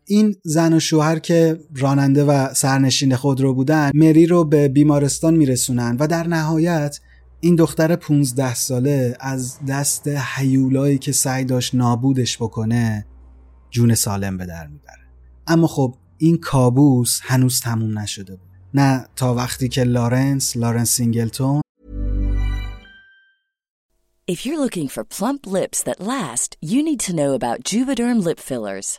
این 0.09 0.37
زن 0.43 0.73
و 0.73 0.81
شوهر 0.81 1.19
که 1.19 1.61
راننده 1.77 2.25
و 2.25 2.55
سرنشین 2.55 3.17
خود 3.17 3.41
رو 3.41 3.55
بودن 3.55 3.91
مری 3.95 4.27
رو 4.27 4.45
به 4.45 4.69
بیمارستان 4.69 5.37
میرسونن 5.37 5.97
و 6.01 6.07
در 6.07 6.27
نهایت 6.27 7.01
این 7.41 7.57
دختر 7.57 7.97
15 7.97 8.55
ساله 8.55 9.17
از 9.21 9.59
دست 9.69 10.09
حیولایی 10.09 10.99
که 10.99 11.13
سعی 11.13 11.45
داشت 11.45 11.75
نابودش 11.75 12.37
بکنه 12.37 13.07
جون 13.71 13.95
سالم 13.95 14.37
به 14.37 14.47
در 14.47 14.67
می‌بره 14.67 15.07
اما 15.47 15.67
خب 15.67 15.95
این 16.19 16.39
کابوس 16.39 17.21
هنوز 17.23 17.61
تموم 17.61 17.99
نشده 17.99 18.37
بود 18.37 18.49
نه 18.75 19.07
تا 19.17 19.35
وقتی 19.35 19.69
که 19.69 19.85
لارنس 19.85 20.57
لارنس 20.57 20.91
سینگلتون 20.91 21.61
If 24.29 24.45
you're 24.45 24.59
looking 24.59 24.89
for 24.89 25.05
plump 25.05 25.43
lips 25.47 25.81
that 25.85 26.01
last, 26.01 26.57
you 26.61 26.83
need 26.83 27.01
to 27.07 27.15
know 27.15 27.31
about 27.39 27.63
Juvederm 27.63 28.19
lip 28.25 28.41
fillers. 28.41 28.99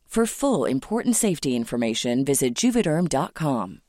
For 0.17 0.25
full 0.25 0.65
important 0.65 1.15
safety 1.15 1.51
information, 1.55 2.25
visit 2.25 2.53
juvederm.com. 2.61 3.81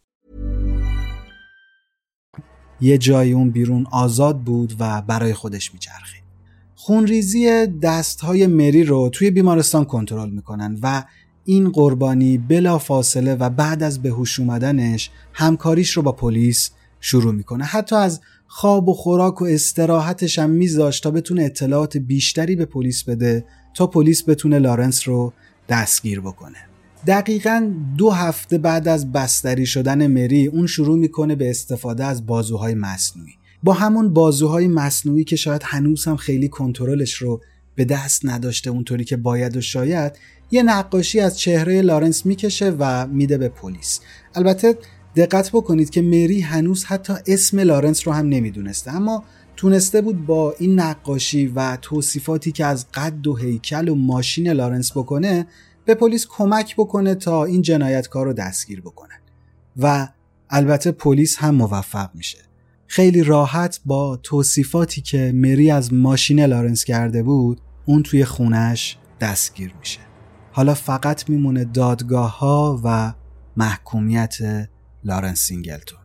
یه 2.81 2.99
جای 2.99 3.33
اون 3.33 3.51
بیرون 3.51 3.87
آزاد 3.93 4.39
بود 4.39 4.75
و 4.79 5.03
برای 5.03 5.35
خودش 5.35 5.75
میچرخید. 5.75 6.23
خونریزی 6.75 7.67
دستهای 7.67 8.47
مری 8.47 8.85
رو 8.85 9.09
توی 9.13 9.31
بیمارستان 9.31 9.85
کنترل 9.85 10.31
می‌کنن 10.31 10.79
و 10.83 11.05
این 11.45 11.71
قربانی 11.71 12.39
بلا 12.39 12.79
فاصله 12.79 13.35
و 13.35 13.51
بعد 13.51 13.83
از 13.83 14.03
بهوش 14.03 14.41
اومدنش 14.41 15.11
همکاریش 15.33 15.91
رو 15.91 16.03
با 16.03 16.13
پلیس 16.13 16.71
شروع 17.01 17.33
می‌کنه 17.33 17.65
حتی 17.65 17.97
از 17.97 18.21
خواب 18.47 18.89
و 18.89 18.95
خوراک 18.95 19.43
و 19.43 19.45
استراحتش 19.45 20.39
هم 20.39 20.51
میذاشت 20.51 21.03
تا 21.03 21.11
بتونه 21.11 21.43
اطلاعات 21.43 21.97
بیشتری 21.97 22.57
به 22.57 22.65
پلیس 22.65 23.05
بده 23.05 23.45
تا 23.75 23.87
پلیس 23.87 24.29
بتونه 24.29 24.59
لارنس 24.59 25.09
رو 25.09 25.33
دستگیر 25.69 26.21
بکنه. 26.21 26.59
دقیقا 27.07 27.73
دو 27.99 28.11
هفته 28.11 28.59
بعد 28.59 28.89
از 28.89 29.13
بستری 29.13 29.67
شدن 29.67 30.07
مری 30.07 30.47
اون 30.47 30.67
شروع 30.67 30.99
می‌کنه 30.99 31.35
به 31.35 31.51
استفاده 31.51 32.05
از 32.05 32.27
بازوهای 32.27 32.75
مصنوعی. 32.75 33.33
با 33.63 33.73
همون 33.73 34.13
بازوهای 34.13 34.69
مصنوعی 34.69 35.25
که 35.25 35.37
شاید 35.37 35.63
هنوز 35.65 36.05
هم 36.05 36.17
خیلی 36.17 36.49
کنترلش 36.49 37.15
رو 37.15 37.41
به 37.75 37.85
دست 37.85 38.27
نداشته 38.27 38.71
اونطوری 38.71 39.05
که 39.05 39.17
باید 39.17 39.57
و 39.57 39.61
شاید 39.61 40.13
یه 40.51 40.63
نقاشی 40.63 41.21
از 41.21 41.39
چهره 41.39 41.83
لارنس 41.83 42.27
می‌کشه 42.27 42.71
و 42.79 43.07
میده 43.07 43.39
به 43.39 43.49
پلیس. 43.49 44.01
البته 44.35 44.79
دقت 45.17 45.51
بکنید 45.51 45.91
که 45.91 46.03
مری 46.03 46.41
هنوز 46.41 46.85
حتی 46.85 47.13
اسم 47.27 47.61
لارنس 47.61 48.07
رو 48.07 48.13
هم 48.13 48.29
نمی‌دونسته 48.29 48.95
اما 48.95 49.25
تونسته 49.57 50.01
بود 50.01 50.27
با 50.27 50.55
این 50.59 50.81
نقاشی 50.81 51.47
و 51.47 51.77
توصیفاتی 51.83 52.53
که 52.53 52.67
از 52.67 52.87
قد 52.95 53.27
و 53.27 53.37
هیکل 53.37 53.89
و 53.89 53.95
ماشین 53.95 54.49
لارنس 54.49 54.97
بکنه 54.97 55.47
به 55.85 55.95
پلیس 55.95 56.27
کمک 56.27 56.77
بکنه 56.77 57.15
تا 57.15 57.45
این 57.45 57.63
جنایتکار 57.63 58.27
رو 58.27 58.33
دستگیر 58.33 58.81
بکنن 58.81 59.19
و 59.77 60.09
البته 60.51 60.93
پلیس 60.93 61.37
هم 61.37 61.55
موفق 61.55 62.11
میشه. 62.15 62.39
خیلی 62.87 63.23
راحت 63.23 63.81
با 63.85 64.17
توصیفاتی 64.23 65.01
که 65.01 65.33
مری 65.35 65.71
از 65.71 65.93
ماشین 65.93 66.41
لارنس 66.41 66.85
کرده 66.85 67.23
بود 67.23 67.61
اون 67.87 68.03
توی 68.03 68.25
خونش 68.25 68.99
دستگیر 69.21 69.75
میشه. 69.81 70.01
حالا 70.53 70.75
فقط 70.75 71.31
میمونه 71.31 71.65
دادگاه 71.65 72.39
ها 72.39 72.81
و 72.85 73.13
محکومیت 73.57 74.37
لارنس 75.05 75.39
سینگلتون 75.39 76.02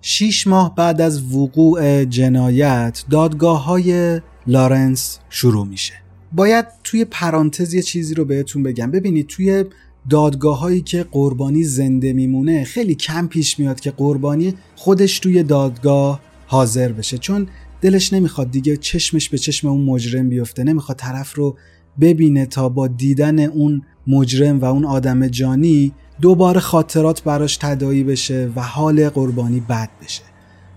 شیش 0.00 0.46
ماه 0.46 0.74
بعد 0.74 1.00
از 1.00 1.34
وقوع 1.34 2.04
جنایت 2.04 3.04
دادگاه 3.10 3.64
های 3.64 4.20
لارنس 4.46 5.18
شروع 5.30 5.66
میشه. 5.66 5.94
باید 6.32 6.64
توی 6.84 7.04
پرانتز 7.04 7.74
یه 7.74 7.82
چیزی 7.82 8.14
رو 8.14 8.24
بهتون 8.24 8.62
بگم. 8.62 8.90
ببینید 8.90 9.26
توی 9.26 9.64
دادگاه 10.10 10.58
هایی 10.58 10.80
که 10.80 11.02
قربانی 11.02 11.64
زنده 11.64 12.12
میمونه 12.12 12.64
خیلی 12.64 12.94
کم 12.94 13.26
پیش 13.26 13.58
میاد 13.58 13.80
که 13.80 13.90
قربانی 13.90 14.54
خودش 14.76 15.18
توی 15.18 15.42
دادگاه 15.42 16.20
حاضر 16.46 16.92
بشه. 16.92 17.18
چون 17.18 17.46
دلش 17.80 18.12
نمی‌خواد 18.12 18.50
دیگه 18.50 18.76
چشمش 18.76 19.28
به 19.28 19.38
چشم 19.38 19.68
اون 19.68 19.84
مجرم 19.84 20.28
بیفته. 20.28 20.64
نمی‌خواد 20.64 20.98
طرف 20.98 21.34
رو 21.34 21.56
ببینه 22.00 22.46
تا 22.46 22.68
با 22.68 22.88
دیدن 22.88 23.38
اون 23.38 23.82
مجرم 24.06 24.60
و 24.60 24.64
اون 24.64 24.84
آدم 24.84 25.28
جانی 25.28 25.92
دوباره 26.20 26.60
خاطرات 26.60 27.22
براش 27.22 27.56
تدایی 27.56 28.04
بشه 28.04 28.50
و 28.56 28.62
حال 28.62 29.08
قربانی 29.08 29.60
بد 29.60 29.88
بشه. 30.04 30.22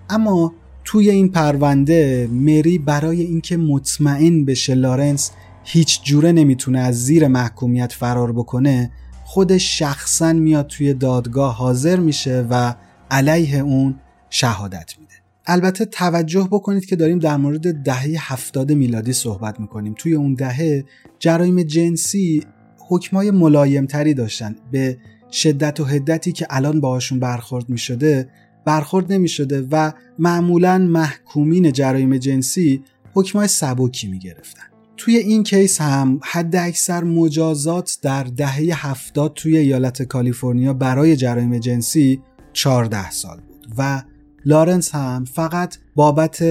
اما 0.10 0.53
توی 0.83 1.10
این 1.10 1.31
پرونده 1.31 2.29
مری 2.31 2.77
برای 2.77 3.21
اینکه 3.21 3.57
مطمئن 3.57 4.45
بشه 4.45 4.75
لارنس 4.75 5.31
هیچ 5.63 6.03
جوره 6.03 6.31
نمی‌تونه 6.31 6.79
از 6.79 7.05
زیر 7.05 7.27
محکومیت 7.27 7.93
فرار 7.93 8.31
بکنه 8.31 8.91
خودش 9.24 9.79
شخصا 9.79 10.33
میاد 10.33 10.67
توی 10.67 10.93
دادگاه 10.93 11.55
حاضر 11.55 12.00
میشه 12.00 12.48
و 12.50 12.75
علیه 13.12 13.60
اون 13.60 14.00
شهادت 14.29 14.93
میده. 15.00 15.13
البته 15.45 15.86
توجه 15.86 16.48
بکنید 16.51 16.86
که 16.86 16.95
داریم 16.95 17.19
در 17.19 17.38
مورد 17.38 17.83
دهه 17.83 18.15
هفتاد 18.19 18.71
میلادی 18.71 19.13
صحبت 19.13 19.60
می‌کنیم. 19.60 19.93
توی 19.98 20.13
اون 20.13 20.33
دهه 20.33 20.86
جرایم 21.19 21.63
جنسی 21.63 22.43
حکمای 22.89 23.31
ملایمتری 23.31 24.13
داشتن. 24.13 24.55
به 24.71 24.98
شدت 25.31 25.79
و 25.79 25.85
هدتی 25.85 26.31
که 26.31 26.47
الان 26.50 26.81
باهاشون 26.81 27.19
برخورد 27.19 27.69
می‌شده 27.69 28.29
برخورد 28.65 29.13
نمی‌شده 29.13 29.67
و 29.71 29.91
معمولا 30.19 30.77
محکومین 30.77 31.71
جرایم 31.71 32.17
جنسی 32.17 32.83
حکمای 33.13 33.47
سبکی 33.47 34.07
می‌گرفتن. 34.07 34.63
توی 34.97 35.17
این 35.17 35.43
کیس 35.43 35.81
هم 35.81 36.19
حد 36.23 36.55
اکثر 36.55 37.03
مجازات 37.03 37.97
در 38.01 38.23
دهه 38.23 38.88
هفتاد 38.88 39.33
توی 39.33 39.57
ایالت 39.57 40.03
کالیفرنیا 40.03 40.73
برای 40.73 41.15
جرایم 41.15 41.57
جنسی 41.57 42.21
14 42.53 43.11
سال 43.11 43.39
بود 43.39 43.67
و 43.77 44.03
لارنس 44.45 44.95
هم 44.95 45.25
فقط 45.25 45.77
بابت 45.95 46.43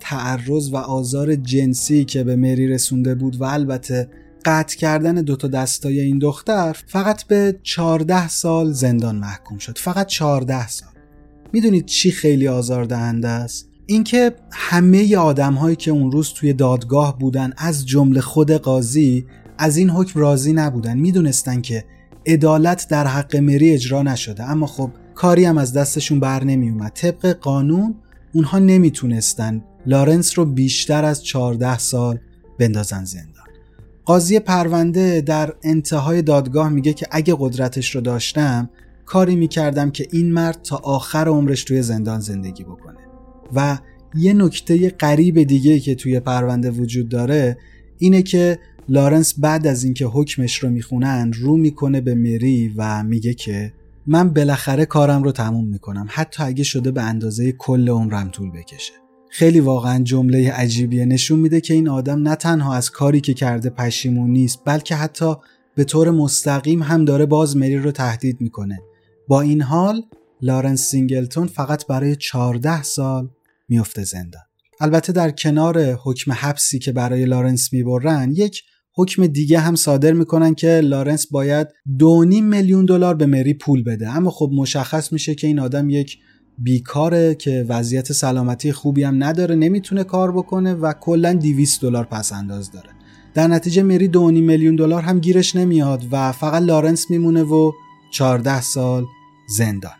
تعرض 0.00 0.72
و 0.72 0.76
آزار 0.76 1.34
جنسی 1.34 2.04
که 2.04 2.24
به 2.24 2.36
مری 2.36 2.68
رسونده 2.68 3.14
بود 3.14 3.40
و 3.40 3.44
البته 3.44 4.08
قطع 4.48 4.76
کردن 4.76 5.14
دوتا 5.14 5.48
دستای 5.48 6.00
این 6.00 6.18
دختر 6.18 6.76
فقط 6.86 7.22
به 7.22 7.58
14 7.62 8.28
سال 8.28 8.72
زندان 8.72 9.16
محکوم 9.16 9.58
شد. 9.58 9.78
فقط 9.78 10.06
14 10.06 10.68
سال. 10.68 10.88
می‌دونید 11.52 11.86
چی 11.86 12.10
خیلی 12.10 12.48
آزاردهنده 12.48 13.28
است؟ 13.28 13.68
اینکه 13.86 14.34
همه 14.52 15.16
آدم 15.16 15.54
هایی 15.54 15.76
که 15.76 15.90
اون 15.90 16.12
روز 16.12 16.32
توی 16.32 16.52
دادگاه 16.52 17.18
بودن 17.18 17.52
از 17.56 17.86
جمله 17.86 18.20
خود 18.20 18.50
قاضی 18.50 19.26
از 19.58 19.76
این 19.76 19.90
حکم 19.90 20.20
راضی 20.20 20.52
نبودن. 20.52 20.98
می‌دونستن 20.98 21.60
که 21.60 21.84
عدالت 22.26 22.88
در 22.88 23.06
حق 23.06 23.36
مری 23.36 23.70
اجرا 23.70 24.02
نشده. 24.02 24.44
اما 24.44 24.66
خب 24.66 24.90
کاری 25.14 25.44
هم 25.44 25.58
از 25.58 25.72
دستشون 25.72 26.20
بر 26.20 26.44
نمی 26.44 26.70
اومد 26.70 26.92
طبق 26.92 27.26
قانون 27.26 27.94
اونها 28.32 28.58
نمی‌تونستن 28.58 29.64
لارنس 29.86 30.38
رو 30.38 30.44
بیشتر 30.44 31.04
از 31.04 31.24
14 31.24 31.78
سال 31.78 32.18
بندازن 32.58 33.04
زندان. 33.04 33.37
قاضی 34.08 34.38
پرونده 34.38 35.20
در 35.20 35.54
انتهای 35.62 36.22
دادگاه 36.22 36.68
میگه 36.68 36.92
که 36.92 37.06
اگه 37.10 37.36
قدرتش 37.38 37.94
رو 37.94 38.00
داشتم 38.00 38.70
کاری 39.06 39.36
می‌کردم 39.36 39.90
که 39.90 40.06
این 40.12 40.32
مرد 40.32 40.62
تا 40.62 40.76
آخر 40.76 41.28
عمرش 41.28 41.64
توی 41.64 41.82
زندان 41.82 42.20
زندگی 42.20 42.64
بکنه. 42.64 42.98
و 43.54 43.78
یه 44.14 44.32
نکته 44.32 44.90
غریب 44.90 45.42
دیگه 45.42 45.80
که 45.80 45.94
توی 45.94 46.20
پرونده 46.20 46.70
وجود 46.70 47.08
داره 47.08 47.58
اینه 47.98 48.22
که 48.22 48.58
لارنس 48.88 49.34
بعد 49.38 49.66
از 49.66 49.84
اینکه 49.84 50.06
حکمش 50.06 50.58
رو 50.58 50.70
می‌خونن 50.70 51.32
رو 51.32 51.56
می‌کنه 51.56 52.00
به 52.00 52.14
مری 52.14 52.74
و 52.76 53.02
میگه 53.02 53.34
که 53.34 53.72
من 54.06 54.34
بالاخره 54.34 54.86
کارم 54.86 55.22
رو 55.22 55.32
تموم 55.32 55.68
می‌کنم 55.68 56.06
حتی 56.08 56.42
اگه 56.42 56.64
شده 56.64 56.90
به 56.90 57.02
اندازه 57.02 57.52
کل 57.52 57.88
عمرم 57.88 58.28
طول 58.28 58.50
بکشه. 58.50 59.07
خیلی 59.30 59.60
واقعا 59.60 60.02
جمله 60.02 60.52
عجیبیه. 60.52 61.04
نشون 61.04 61.38
میده 61.38 61.60
که 61.60 61.74
این 61.74 61.88
آدم 61.88 62.28
نه 62.28 62.34
تنها 62.34 62.74
از 62.74 62.90
کاری 62.90 63.20
که 63.20 63.34
کرده 63.34 63.70
پشیمون 63.70 64.30
نیست 64.30 64.58
بلکه 64.64 64.94
حتی 64.94 65.34
به 65.74 65.84
طور 65.84 66.10
مستقیم 66.10 66.82
هم 66.82 67.04
داره 67.04 67.26
باز 67.26 67.56
مری 67.56 67.76
رو 67.76 67.92
تهدید 67.92 68.40
می‌کنه. 68.40 68.78
با 69.28 69.40
این 69.40 69.62
حال 69.62 70.02
لارنس 70.42 70.88
سینگلتون 70.90 71.46
فقط 71.46 71.86
برای 71.86 72.16
14 72.16 72.82
سال 72.82 73.28
میفته 73.68 74.04
زندان. 74.04 74.42
البته 74.80 75.12
در 75.12 75.30
کنار 75.30 75.92
حکم 75.92 76.32
حبسی 76.32 76.78
که 76.78 76.92
برای 76.92 77.24
لارنس 77.24 77.72
می‌برن 77.72 78.32
یک 78.36 78.62
حکم 78.94 79.26
دیگه 79.26 79.58
هم 79.58 79.74
صادر 79.74 80.12
می‌کنن 80.12 80.54
که 80.54 80.80
لارنس 80.80 81.26
باید 81.26 81.68
دو 81.98 82.24
میلیون 82.24 82.84
دلار 82.84 83.14
به 83.14 83.26
مری 83.26 83.54
پول 83.54 83.84
بده. 83.84 84.08
اما 84.16 84.30
خب 84.30 84.50
مشخص 84.54 85.12
میشه 85.12 85.34
که 85.34 85.46
این 85.46 85.58
آدم 85.58 85.90
یک 85.90 86.18
بیکاره 86.58 87.34
که 87.34 87.66
وضعیت 87.68 88.12
سلامتی 88.12 88.72
خوبی 88.72 89.02
هم 89.02 89.24
نداره 89.24 89.54
نمی‌تونه 89.54 90.04
کار 90.04 90.32
بکنه 90.32 90.74
و 90.74 90.92
کلا 90.92 91.32
200 91.32 91.82
دلار 91.82 92.04
پس 92.04 92.32
انداز 92.32 92.72
داره. 92.72 92.90
در 93.34 93.46
نتیجه 93.46 93.82
مری 93.82 94.08
2.5 94.08 94.16
میلیون 94.16 94.76
دلار 94.76 95.02
هم 95.02 95.20
گیرش 95.20 95.56
نمیاد 95.56 96.04
و 96.12 96.32
فقط 96.32 96.62
لارنس 96.62 97.10
میمونه 97.10 97.42
و 97.42 97.72
14 98.10 98.60
سال 98.60 99.04
زندان. 99.56 99.92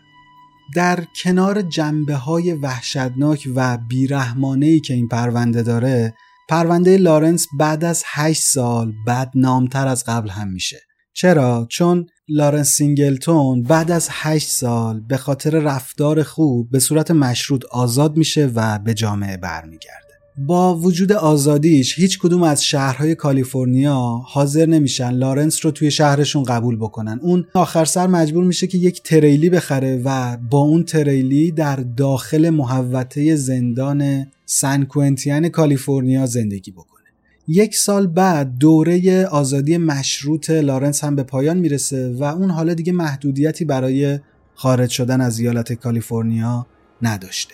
در 0.75 1.03
کنار 1.23 1.61
جنبه 1.61 2.15
های 2.15 2.53
وحشتناک 2.53 3.49
و 3.55 3.77
بیرحمانه 3.89 4.79
که 4.79 4.93
این 4.93 5.07
پرونده 5.07 5.63
داره 5.63 6.13
پرونده 6.49 6.97
لارنس 6.97 7.47
بعد 7.59 7.83
از 7.83 8.03
8 8.05 8.41
سال 8.41 8.93
بدنامتر 9.07 9.87
از 9.87 10.03
قبل 10.07 10.29
هم 10.29 10.47
میشه. 10.47 10.88
چرا؟ 11.13 11.67
چون 11.69 12.05
لارنس 12.27 12.69
سینگلتون 12.69 13.63
بعد 13.63 13.91
از 13.91 14.07
8 14.11 14.47
سال 14.47 14.99
به 14.99 15.17
خاطر 15.17 15.49
رفتار 15.49 16.23
خوب 16.23 16.69
به 16.71 16.79
صورت 16.79 17.11
مشروط 17.11 17.65
آزاد 17.65 18.17
میشه 18.17 18.51
و 18.55 18.79
به 18.79 18.93
جامعه 18.93 19.37
برمیگرده. 19.37 20.09
با 20.47 20.75
وجود 20.75 21.11
آزادیش 21.11 21.99
هیچ 21.99 22.19
کدوم 22.19 22.43
از 22.43 22.63
شهرهای 22.63 23.15
کالیفرنیا 23.15 24.21
حاضر 24.25 24.65
نمیشن 24.65 25.11
لارنس 25.11 25.65
رو 25.65 25.71
توی 25.71 25.91
شهرشون 25.91 26.43
قبول 26.43 26.75
بکنن 26.77 27.19
اون 27.21 27.45
آخر 27.53 27.85
سر 27.85 28.07
مجبور 28.07 28.43
میشه 28.43 28.67
که 28.67 28.77
یک 28.77 29.03
تریلی 29.03 29.49
بخره 29.49 30.01
و 30.05 30.37
با 30.37 30.59
اون 30.59 30.83
تریلی 30.83 31.51
در 31.51 31.75
داخل 31.75 32.49
محوطه 32.49 33.35
زندان 33.35 34.27
سن 34.45 34.83
کوئنتین 34.83 35.49
کالیفرنیا 35.49 36.25
زندگی 36.25 36.71
بکنه 36.71 36.98
یک 37.51 37.75
سال 37.75 38.07
بعد 38.07 38.57
دوره 38.57 39.25
آزادی 39.25 39.77
مشروط 39.77 40.49
لارنس 40.49 41.03
هم 41.03 41.15
به 41.15 41.23
پایان 41.23 41.57
می‌رسه 41.57 42.09
و 42.09 42.23
اون 42.23 42.49
حالا 42.49 42.73
دیگه 42.73 42.93
محدودیتی 42.93 43.65
برای 43.65 44.19
خارج 44.53 44.89
شدن 44.89 45.21
از 45.21 45.39
ایالت 45.39 45.73
کالیفرنیا 45.73 46.67
نداشته. 47.01 47.53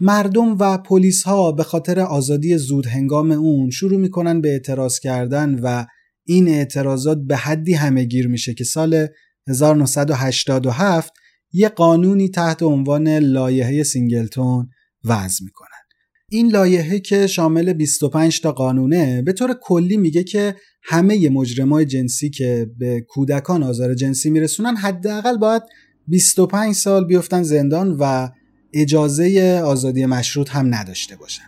مردم 0.00 0.58
و 0.58 0.78
پلیس 0.78 1.22
ها 1.22 1.52
به 1.52 1.62
خاطر 1.62 2.00
آزادی 2.00 2.58
زود 2.58 2.86
هنگام 2.86 3.30
اون 3.30 3.70
شروع 3.70 3.98
می‌کنن 3.98 4.40
به 4.40 4.48
اعتراض 4.48 4.98
کردن 4.98 5.60
و 5.62 5.86
این 6.26 6.48
اعتراضات 6.48 7.18
به 7.26 7.36
حدی 7.36 7.74
همه 7.74 8.04
گیر 8.04 8.28
میشه 8.28 8.54
که 8.54 8.64
سال 8.64 9.06
1987 9.48 11.12
یه 11.52 11.68
قانونی 11.68 12.28
تحت 12.28 12.62
عنوان 12.62 13.08
لایحه 13.08 13.82
سینگلتون 13.82 14.68
وضع 15.04 15.44
می‌کنه. 15.44 15.69
این 16.32 16.50
لایحه 16.50 17.00
که 17.00 17.26
شامل 17.26 17.72
25 17.72 18.40
تا 18.40 18.52
قانونه 18.52 19.22
به 19.22 19.32
طور 19.32 19.54
کلی 19.62 19.96
میگه 19.96 20.24
که 20.24 20.56
همه 20.82 21.30
مجرمای 21.30 21.84
جنسی 21.84 22.30
که 22.30 22.70
به 22.78 23.00
کودکان 23.00 23.62
آزار 23.62 23.94
جنسی 23.94 24.30
میرسونن 24.30 24.76
حداقل 24.76 25.36
باید 25.36 25.62
25 26.08 26.74
سال 26.74 27.06
بیفتن 27.06 27.42
زندان 27.42 27.96
و 28.00 28.28
اجازه 28.72 29.60
آزادی 29.64 30.06
مشروط 30.06 30.50
هم 30.50 30.74
نداشته 30.74 31.16
باشن. 31.16 31.42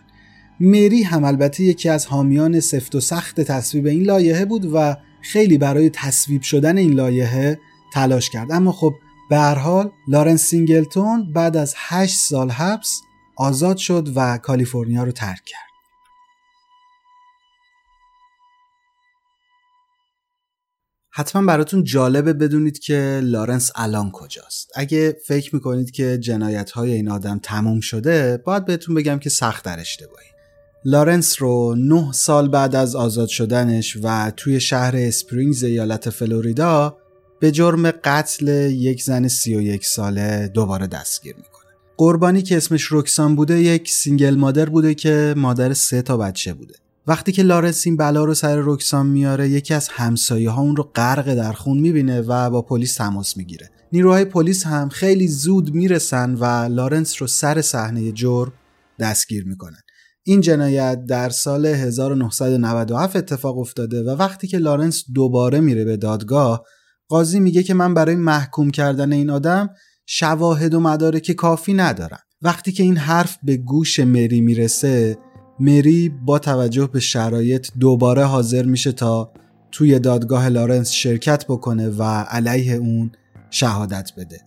مری 0.59 1.03
هم 1.03 1.23
البته 1.23 1.63
یکی 1.63 1.89
از 1.89 2.05
حامیان 2.05 2.59
سفت 2.59 2.95
و 2.95 2.99
سخت 2.99 3.41
تصویب 3.41 3.85
این 3.85 4.03
لایحه 4.03 4.45
بود 4.45 4.69
و 4.73 4.97
خیلی 5.21 5.57
برای 5.57 5.89
تصویب 5.89 6.41
شدن 6.41 6.77
این 6.77 6.93
لایحه 6.93 7.59
تلاش 7.93 8.29
کرد. 8.29 8.51
اما 8.51 8.71
خب 8.71 8.93
به 9.29 9.37
هر 9.37 9.55
حال 9.55 9.91
لارنس 10.07 10.43
سینگلتون 10.43 11.33
بعد 11.33 11.57
از 11.57 11.73
8 11.77 12.15
سال 12.15 12.49
حبس 12.49 13.01
آزاد 13.35 13.77
شد 13.77 14.09
و 14.15 14.37
کالیفرنیا 14.37 15.03
رو 15.03 15.11
ترک 15.11 15.45
کرد. 15.45 15.73
حتما 21.15 21.45
براتون 21.45 21.83
جالبه 21.83 22.33
بدونید 22.33 22.79
که 22.79 23.21
لارنس 23.23 23.71
الان 23.75 24.11
کجاست. 24.11 24.71
اگه 24.75 25.17
فکر 25.27 25.55
می‌کنید 25.55 25.91
که 25.91 26.17
جنایت 26.17 26.71
های 26.71 26.93
این 26.93 27.09
آدم 27.09 27.39
تموم 27.43 27.79
شده 27.79 28.37
باید 28.37 28.65
بهتون 28.65 28.95
بگم 28.95 29.19
که 29.19 29.29
سخت 29.29 29.65
در 29.65 29.79
اشتباهی. 29.79 30.27
لارنس 30.85 31.41
رو 31.41 31.75
نه 31.75 32.11
سال 32.11 32.49
بعد 32.49 32.75
از 32.75 32.95
آزاد 32.95 33.27
شدنش 33.27 33.97
و 34.03 34.31
توی 34.37 34.59
شهر 34.59 34.95
اسپرینگز 34.95 35.63
ایالت 35.63 36.09
فلوریدا 36.09 36.97
به 37.39 37.51
جرم 37.51 37.91
قتل 37.91 38.47
یک 38.71 39.03
زن 39.03 39.27
31 39.27 39.85
ساله 39.85 40.47
دوباره 40.47 40.87
دستگیر 40.87 41.35
می‌کنه. 41.35 41.52
قربانی 41.97 42.41
که 42.41 42.57
اسمش 42.57 42.83
روکسان 42.83 43.35
بوده 43.35 43.61
یک 43.61 43.89
single 43.91 44.35
mother 44.35 44.69
بوده 44.69 44.95
که 44.95 45.33
مادر 45.37 45.73
سه 45.73 46.01
تا 46.01 46.17
بچه 46.17 46.53
بوده. 46.53 46.75
وقتی 47.07 47.31
که 47.31 47.43
لارنس 47.43 47.87
این 47.87 47.97
بلا 47.97 48.23
رو 48.23 48.33
سر 48.33 48.57
روکسان 48.57 49.05
میاره 49.05 49.49
یکی 49.49 49.73
از 49.73 49.89
همسایه 49.89 50.49
ها 50.49 50.61
اون 50.61 50.75
رو 50.75 50.83
غرق 50.95 51.33
در 51.35 51.53
خون 51.53 51.77
می‌بینه 51.77 52.21
و 52.21 52.49
با 52.49 52.61
پلیس 52.61 52.95
تماس 52.95 53.37
می‌گیره. 53.37 53.69
نیروهای 53.91 54.25
پلیس 54.25 54.65
هم 54.65 54.89
خیلی 54.89 55.27
زود 55.27 55.73
می‌رسن 55.73 56.33
و 56.33 56.45
لارنس 56.45 57.21
رو 57.21 57.27
سر 57.27 57.61
صحنه 57.61 58.11
جرم 58.11 58.53
دستگیر 58.99 59.45
می‌کنن. 59.47 59.79
این 60.23 60.41
جنایت 60.41 61.05
در 61.05 61.29
سال 61.29 61.65
1997 61.65 63.15
اتفاق 63.15 63.57
افتاده 63.57 64.03
و 64.03 64.09
وقتی 64.09 64.47
که 64.47 64.57
لارنس 64.57 65.03
دوباره 65.13 65.59
میره 65.59 65.85
به 65.85 65.97
دادگاه 65.97 66.63
قاضی 67.07 67.39
میگه 67.39 67.63
که 67.63 67.73
من 67.73 67.93
برای 67.93 68.15
محکوم 68.15 68.71
کردن 68.71 69.13
این 69.13 69.29
آدم 69.29 69.69
شواهد 70.05 70.73
و 70.73 70.79
مدارک 70.79 71.31
کافی 71.31 71.73
ندارم. 71.73 72.19
وقتی 72.41 72.71
که 72.71 72.83
این 72.83 72.97
حرف 72.97 73.37
به 73.43 73.57
گوش 73.57 73.99
مری 73.99 74.41
می‌رسه 74.41 75.17
مری 75.59 76.09
با 76.09 76.39
توجه 76.39 76.87
به 76.87 76.99
شرایط 76.99 77.67
دوباره 77.79 78.23
حاضر 78.23 78.65
میشه 78.65 78.91
تا 78.91 79.31
توی 79.71 79.99
دادگاه 79.99 80.49
لارنس 80.49 80.91
شرکت 80.91 81.45
بکنه 81.45 81.89
و 81.89 82.03
علیه 82.03 82.73
اون 82.73 83.11
شهادت 83.49 84.11
بده. 84.17 84.41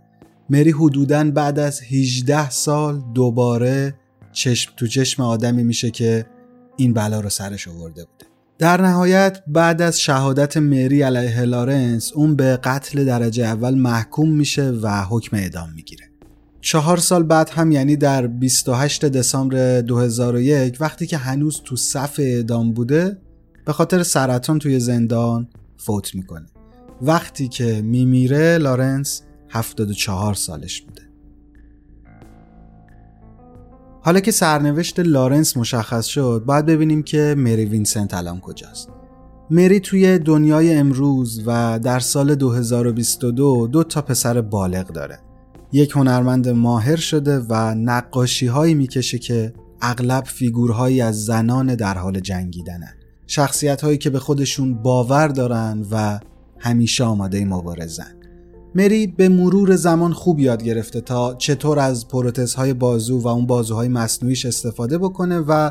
مری 0.50 0.70
حدودا 0.70 1.30
بعد 1.30 1.58
از 1.58 1.80
18 1.82 2.50
سال 2.50 3.02
دوباره 3.14 3.94
چشم 4.32 4.72
تو 4.76 4.86
چشم 4.86 5.22
آدمی 5.22 5.64
میشه 5.64 5.90
که 5.90 6.26
این 6.76 6.92
بلا 6.92 7.20
رو 7.20 7.28
سرش 7.28 7.68
آورده 7.68 8.04
بوده 8.04 8.15
در 8.58 8.80
نهایت 8.80 9.42
بعد 9.46 9.82
از 9.82 10.00
شهادت 10.00 10.56
مری 10.56 11.02
علیه 11.02 11.40
لارنس 11.40 12.12
اون 12.12 12.36
به 12.36 12.56
قتل 12.56 13.04
درجه 13.04 13.44
اول 13.44 13.74
محکوم 13.74 14.30
میشه 14.30 14.70
و 14.70 15.04
حکم 15.04 15.36
اعدام 15.36 15.72
می‌گیره. 15.74 16.04
چهار 16.60 16.96
سال 16.96 17.22
بعد 17.22 17.48
هم 17.48 17.72
یعنی 17.72 17.96
در 17.96 18.26
28 18.26 19.04
دسامبر 19.04 19.80
2001 19.80 20.76
وقتی 20.80 21.06
که 21.06 21.16
هنوز 21.16 21.60
تو 21.64 21.76
صف 21.76 22.14
اعدام 22.18 22.72
بوده 22.72 23.18
به 23.64 23.72
خاطر 23.72 24.02
سرطان 24.02 24.58
توی 24.58 24.80
زندان 24.80 25.48
فوت 25.76 26.14
می‌کنه. 26.14 26.46
وقتی 27.02 27.48
که 27.48 27.82
میمیره 27.82 28.58
لارنس 28.58 29.22
74 29.50 30.34
سالش 30.34 30.80
بوده. 30.80 31.02
حالا 34.06 34.20
که 34.20 34.30
سرنوشت 34.30 35.00
لارنس 35.00 35.56
مشخص 35.56 36.04
شد 36.04 36.42
باید 36.46 36.66
ببینیم 36.66 37.02
که 37.02 37.34
مری 37.38 37.64
وینسنت 37.64 38.14
الان 38.14 38.40
کجاست. 38.40 38.88
مری 39.50 39.80
توی 39.80 40.18
دنیای 40.18 40.74
امروز 40.74 41.42
و 41.46 41.78
در 41.78 42.00
سال 42.00 42.34
2022 42.34 43.66
دو 43.66 43.84
تا 43.84 44.02
پسر 44.02 44.40
بالغ 44.40 44.86
داره. 44.86 45.18
یک 45.72 45.90
هنرمند 45.90 46.48
ماهر 46.48 46.96
شده 46.96 47.38
و 47.38 47.74
نقاشی 47.74 48.46
هایی 48.46 48.74
می‌کشه 48.74 49.18
که 49.18 49.52
اغلب 49.82 50.24
فیگورهایی 50.24 51.00
از 51.00 51.24
زنان 51.24 51.74
در 51.74 51.98
حال 51.98 52.20
جنگیدنن. 52.20 52.94
شخصیت 53.26 53.84
هایی 53.84 53.98
که 53.98 54.10
به 54.10 54.18
خودشون 54.18 54.82
باور 54.82 55.28
دارن 55.28 55.86
و 55.90 56.20
همیشه 56.58 57.04
آماده 57.04 57.44
مبارزن. 57.44 58.15
مری 58.76 59.06
به 59.06 59.28
مرور 59.28 59.76
زمان 59.76 60.12
خوب 60.12 60.40
یاد 60.40 60.62
گرفته 60.62 61.00
تا 61.00 61.34
چطور 61.34 61.78
از 61.78 62.06
های 62.56 62.74
بازو 62.74 63.20
و 63.20 63.28
اون 63.28 63.46
بازوهای 63.46 63.88
مصنوعیش 63.88 64.46
استفاده 64.46 64.98
بکنه 64.98 65.38
و 65.38 65.70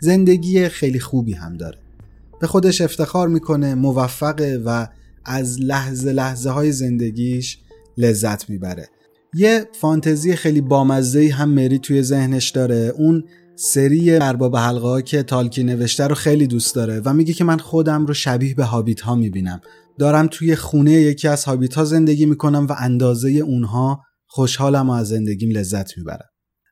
زندگی 0.00 0.68
خیلی 0.68 1.00
خوبی 1.00 1.32
هم 1.32 1.56
داره. 1.56 1.78
به 2.40 2.46
خودش 2.46 2.80
افتخار 2.80 3.28
می‌کنه 3.28 3.74
موفقه 3.74 4.62
و 4.64 4.86
از 5.24 5.60
لحظه 5.60 6.12
لحظه 6.12 6.50
های 6.50 6.72
زندگیش 6.72 7.58
لذت 7.98 8.50
می‌بره. 8.50 8.88
یه 9.34 9.66
فانتزی 9.80 10.36
خیلی 10.36 10.60
بامزه 10.60 11.28
هم 11.28 11.50
مری 11.50 11.78
توی 11.78 12.02
ذهنش 12.02 12.50
داره 12.50 12.92
اون 12.96 13.24
سری 13.56 14.16
ارباب 14.16 14.56
حلقه 14.56 14.86
ها 14.86 15.00
که 15.00 15.22
تالکی 15.22 15.64
نوشته 15.64 16.06
رو 16.06 16.14
خیلی 16.14 16.46
دوست 16.46 16.74
داره 16.74 17.02
و 17.04 17.12
میگه 17.12 17.32
که 17.32 17.44
من 17.44 17.58
خودم 17.58 18.06
رو 18.06 18.14
شبیه 18.14 18.54
به 18.54 18.64
هابیت 18.64 19.00
ها 19.00 19.14
می‌بینم. 19.14 19.60
دارم 19.98 20.28
توی 20.30 20.56
خونه 20.56 20.92
یکی 20.92 21.28
از 21.28 21.44
هابیت 21.44 21.74
ها 21.74 21.84
زندگی 21.84 22.26
می‌کنم 22.26 22.66
و 22.66 22.74
اندازه 22.78 23.30
اونها 23.30 24.02
خوشحالم 24.26 24.90
و 24.90 24.92
از 24.92 25.08
زندگیم 25.08 25.50
لذت 25.50 25.98
می‌برم. 25.98 26.28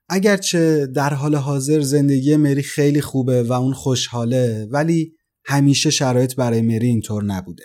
اگرچه 0.08 0.86
در 0.86 1.14
حال 1.14 1.34
حاضر 1.34 1.80
زندگی 1.80 2.36
مری 2.36 2.62
خیلی 2.62 3.00
خوبه 3.00 3.42
و 3.42 3.52
اون 3.52 3.72
خوشحاله 3.72 4.68
ولی 4.70 5.12
همیشه 5.44 5.90
شرایط 5.90 6.34
برای 6.36 6.62
مری 6.62 6.86
اینطور 6.86 7.24
نبوده. 7.24 7.64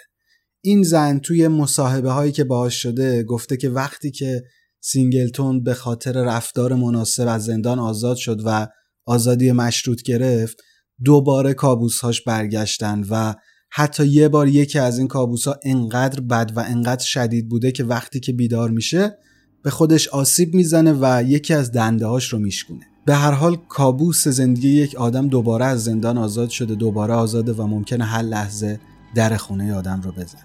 این 0.64 0.84
زن 0.84 1.20
توی 1.20 1.48
مصاحبه 1.48 2.12
هایی 2.12 2.32
که 2.32 2.44
باهاش 2.44 2.82
شده 2.82 3.24
گفته 3.24 3.58
که 3.58 3.70
وقتی 3.70 4.12
که 4.12 4.44
سینگلتون 4.80 5.64
به 5.64 5.74
خاطر 5.74 6.12
رفتار 6.12 6.76
مناسب 6.76 7.28
از 7.28 7.46
زندان 7.46 7.80
آزاد 7.80 8.18
شد 8.18 8.42
و 8.46 8.68
آزادی 9.06 9.52
مشروط 9.52 10.02
گرفت 10.02 10.58
دوباره 11.04 11.54
کابوسهاش 11.54 12.22
برگشتن 12.22 13.04
و 13.10 13.34
حتی 13.70 14.08
یه 14.08 14.28
بار 14.28 14.48
یکی 14.48 14.80
از 14.80 14.98
این 14.98 15.08
کابوس 15.08 15.48
ها 15.48 15.56
انقدر 15.64 16.20
بد 16.22 16.52
و 16.56 16.60
انقدر 16.60 17.06
شدید 17.06 17.50
بوده 17.50 17.72
که 17.72 17.84
وقتی 17.84 18.20
که 18.20 18.34
بیدار 18.34 18.70
میشه 18.70 19.18
به 19.64 19.70
خودش 19.70 20.08
آسیب 20.08 20.54
می‌زنه 20.54 20.94
و 21.02 21.24
یکی 21.24 21.54
از 21.54 21.72
دنده 21.72 22.06
هاش 22.06 22.34
رو 22.34 22.40
میشکونه. 22.40 22.88
به 23.06 23.16
هر 23.16 23.32
حال 23.32 23.58
کابوس 23.70 24.28
زندگی 24.28 24.70
یک 24.70 24.96
آدم 24.96 25.28
دوباره 25.28 25.66
از 25.66 25.84
زندان 25.84 26.18
آزاد 26.18 26.50
شده 26.50 26.76
دوباره 26.76 27.14
آزاده 27.14 27.54
و 27.54 27.68
ممکنه 27.68 28.06
هر 28.06 28.22
لحظه 28.22 28.80
در 29.16 29.38
خونه 29.38 29.74
آدم 29.74 30.02
رو 30.02 30.12
بزنه. 30.12 30.42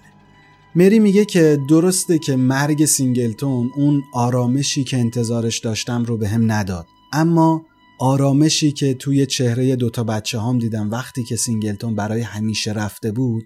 مری 0.74 0.98
میگه 0.98 1.24
که 1.24 1.58
درسته 1.68 2.18
که 2.18 2.36
مرگ 2.36 2.84
سینگلتون 2.84 3.70
اون 3.76 4.02
آرامشی 4.14 4.84
که 4.84 4.98
انتظارش 4.98 5.58
داشتم 5.58 6.04
رو 6.04 6.16
به 6.16 6.28
هم 6.28 6.52
نداد 6.52 6.86
اما 7.12 7.62
آرامشی 7.98 8.72
که 8.72 8.94
توی 8.94 9.26
چهره 9.26 9.76
دوتا 9.76 10.04
بچه 10.04 10.38
هام 10.38 10.58
دیدم 10.58 10.90
وقتی 10.90 11.24
که 11.24 11.36
سینگلتون 11.36 11.94
برای 11.94 12.20
همیشه 12.20 12.72
رفته 12.72 13.12
بود 13.12 13.44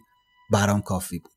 برام 0.50 0.80
کافی 0.80 1.18
بود. 1.18 1.32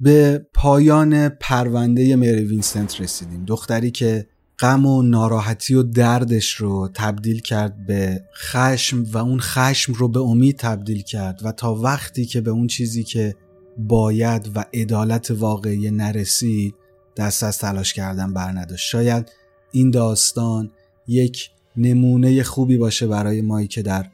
به 0.00 0.46
پایان 0.54 1.28
پرونده 1.28 2.16
مری 2.16 2.44
وینسنت 2.44 3.00
رسیدیم. 3.00 3.44
دختری 3.44 3.90
که 3.90 4.26
غم 4.60 4.86
و 4.86 5.02
ناراحتی 5.02 5.74
و 5.74 5.82
دردش 5.82 6.54
رو 6.54 6.88
تبدیل 6.94 7.40
کرد 7.40 7.86
به 7.86 8.24
خشم 8.34 9.04
و 9.12 9.18
اون 9.18 9.40
خشم 9.40 9.92
رو 9.92 10.08
به 10.08 10.20
امید 10.20 10.58
تبدیل 10.58 11.02
کرد 11.02 11.40
و 11.44 11.52
تا 11.52 11.74
وقتی 11.74 12.26
که 12.26 12.40
به 12.40 12.50
اون 12.50 12.66
چیزی 12.66 13.04
که 13.04 13.34
باید 13.78 14.50
و 14.56 14.64
عدالت 14.74 15.30
واقعی 15.30 15.90
نرسید 15.90 16.74
دست 17.16 17.42
از 17.42 17.58
تلاش 17.58 17.94
کردن 17.94 18.34
بر 18.34 18.50
نداشت 18.50 18.88
شاید 18.88 19.32
این 19.72 19.90
داستان 19.90 20.70
یک 21.06 21.50
نمونه 21.76 22.42
خوبی 22.42 22.76
باشه 22.76 23.06
برای 23.06 23.42
مایی 23.42 23.66
که 23.66 23.82
در 23.82 24.06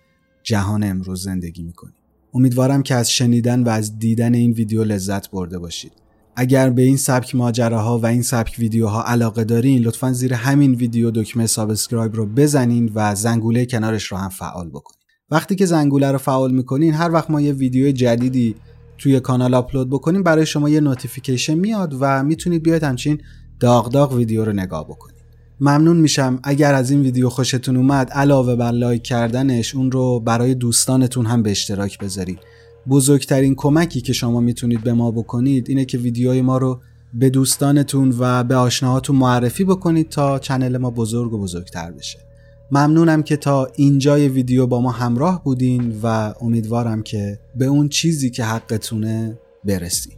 جهان 0.42 0.85
امروز 0.85 1.23
زندگی 1.23 1.62
می‌کنیم. 1.62 1.95
امیدوارم 2.35 2.83
که 2.83 2.95
از 2.95 3.11
شنیدن 3.11 3.62
و 3.62 3.69
از 3.69 3.99
دیدن 3.99 4.35
این 4.35 4.53
ویدیو 4.53 4.85
لذت 4.85 5.31
برده 5.31 5.59
باشید. 5.59 5.92
اگر 6.37 6.71
به 6.71 6.83
این 6.83 6.97
سبک 6.97 7.35
ماجراها 7.35 7.99
و 7.99 8.07
این 8.07 8.23
سبک 8.23 8.57
ویدیوها 8.59 9.03
علاقه 9.03 9.45
دارین 9.45 9.83
لطفا 9.83 10.12
زیر 10.12 10.35
همین 10.35 10.75
ویدیو 10.75 11.11
دکمه 11.11 11.47
subscribe 11.47 12.15
رو 12.14 12.27
بزنین 12.27 12.92
و 12.95 13.14
زنگوله 13.14 13.66
کنارش 13.66 14.05
رو 14.05 14.16
هم 14.16 14.29
فعال 14.29 14.69
بکنین. 14.69 15.01
وقتی 15.31 15.55
که 15.55 15.66
زنگوله 15.66 16.12
رو 16.12 16.19
فعال 16.19 16.55
می‌کنین 16.55 16.95
هر 16.95 17.12
وقت 17.12 17.31
ما 17.31 17.40
یه 17.40 17.53
ویدیو 17.53 17.92
جدیدی 17.92 18.55
توی 18.99 19.21
کانال 19.21 19.55
آپلود 19.55 19.90
بکنیم 19.90 20.23
برای 20.23 20.47
شما 20.47 20.69
یه 20.69 20.81
notification 20.81 21.55
میاد 21.55 21.97
و 22.01 22.25
می‌تونید 22.25 22.62
بیاید 22.62 22.83
همچین 22.83 23.21
داغ 23.61 23.92
داغ 23.92 24.12
ویدیو 24.12 24.45
رو 24.45 24.53
نگاه 24.53 24.85
بکنید. 24.85 25.16
ممنون 25.61 25.97
میشم 25.97 26.38
اگر 26.42 26.75
از 26.75 26.90
این 26.90 27.01
ویدیو 27.01 27.29
خوشتون 27.29 27.77
اومد 27.77 28.11
علاوه 28.11 28.57
بر 28.57 28.71
لایک 28.71 29.03
کردنش 29.03 29.75
اون 29.75 29.90
رو 29.90 30.21
برای 30.21 30.55
دوستانتون 30.55 31.27
هم 31.27 31.42
به 31.42 31.51
اشتراک 31.51 31.99
بذارید. 31.99 32.38
بزرگترین 32.88 33.55
کمکی 33.55 34.01
که 34.01 34.12
شما 34.12 34.40
می‌تونید 34.40 34.81
به 34.81 34.92
ما 34.92 35.11
بکنید 35.11 35.69
اینه 35.69 35.85
که 35.85 35.99
ویدیوهای 35.99 36.42
ما 36.42 36.59
رو 36.59 36.81
به 37.14 37.31
دوستانتون 37.31 38.14
و 38.19 38.45
به 38.45 38.57
آشناهاتون 38.57 39.16
معرفی 39.16 39.64
بکنید 39.64 40.09
تا 40.09 40.38
channel 40.39 40.77
ما 40.77 40.90
بزرگ 40.90 41.33
و 41.33 41.38
بزرگتر 41.38 41.92
بشه. 41.92 42.19
ممنونم 42.71 43.23
که 43.23 43.37
تا 43.37 43.69
اینجای 43.77 44.29
ویدیو 44.29 44.66
با 44.66 44.81
ما 44.81 44.90
همراه 44.90 45.45
بودین 45.45 46.01
و 46.03 46.35
امیدوارم 46.40 47.03
که 47.03 47.38
به 47.57 47.64
اون 47.64 47.88
چیزی 47.88 48.31
که 48.31 48.45
حقتونه 48.45 49.38
برسید. 49.64 50.16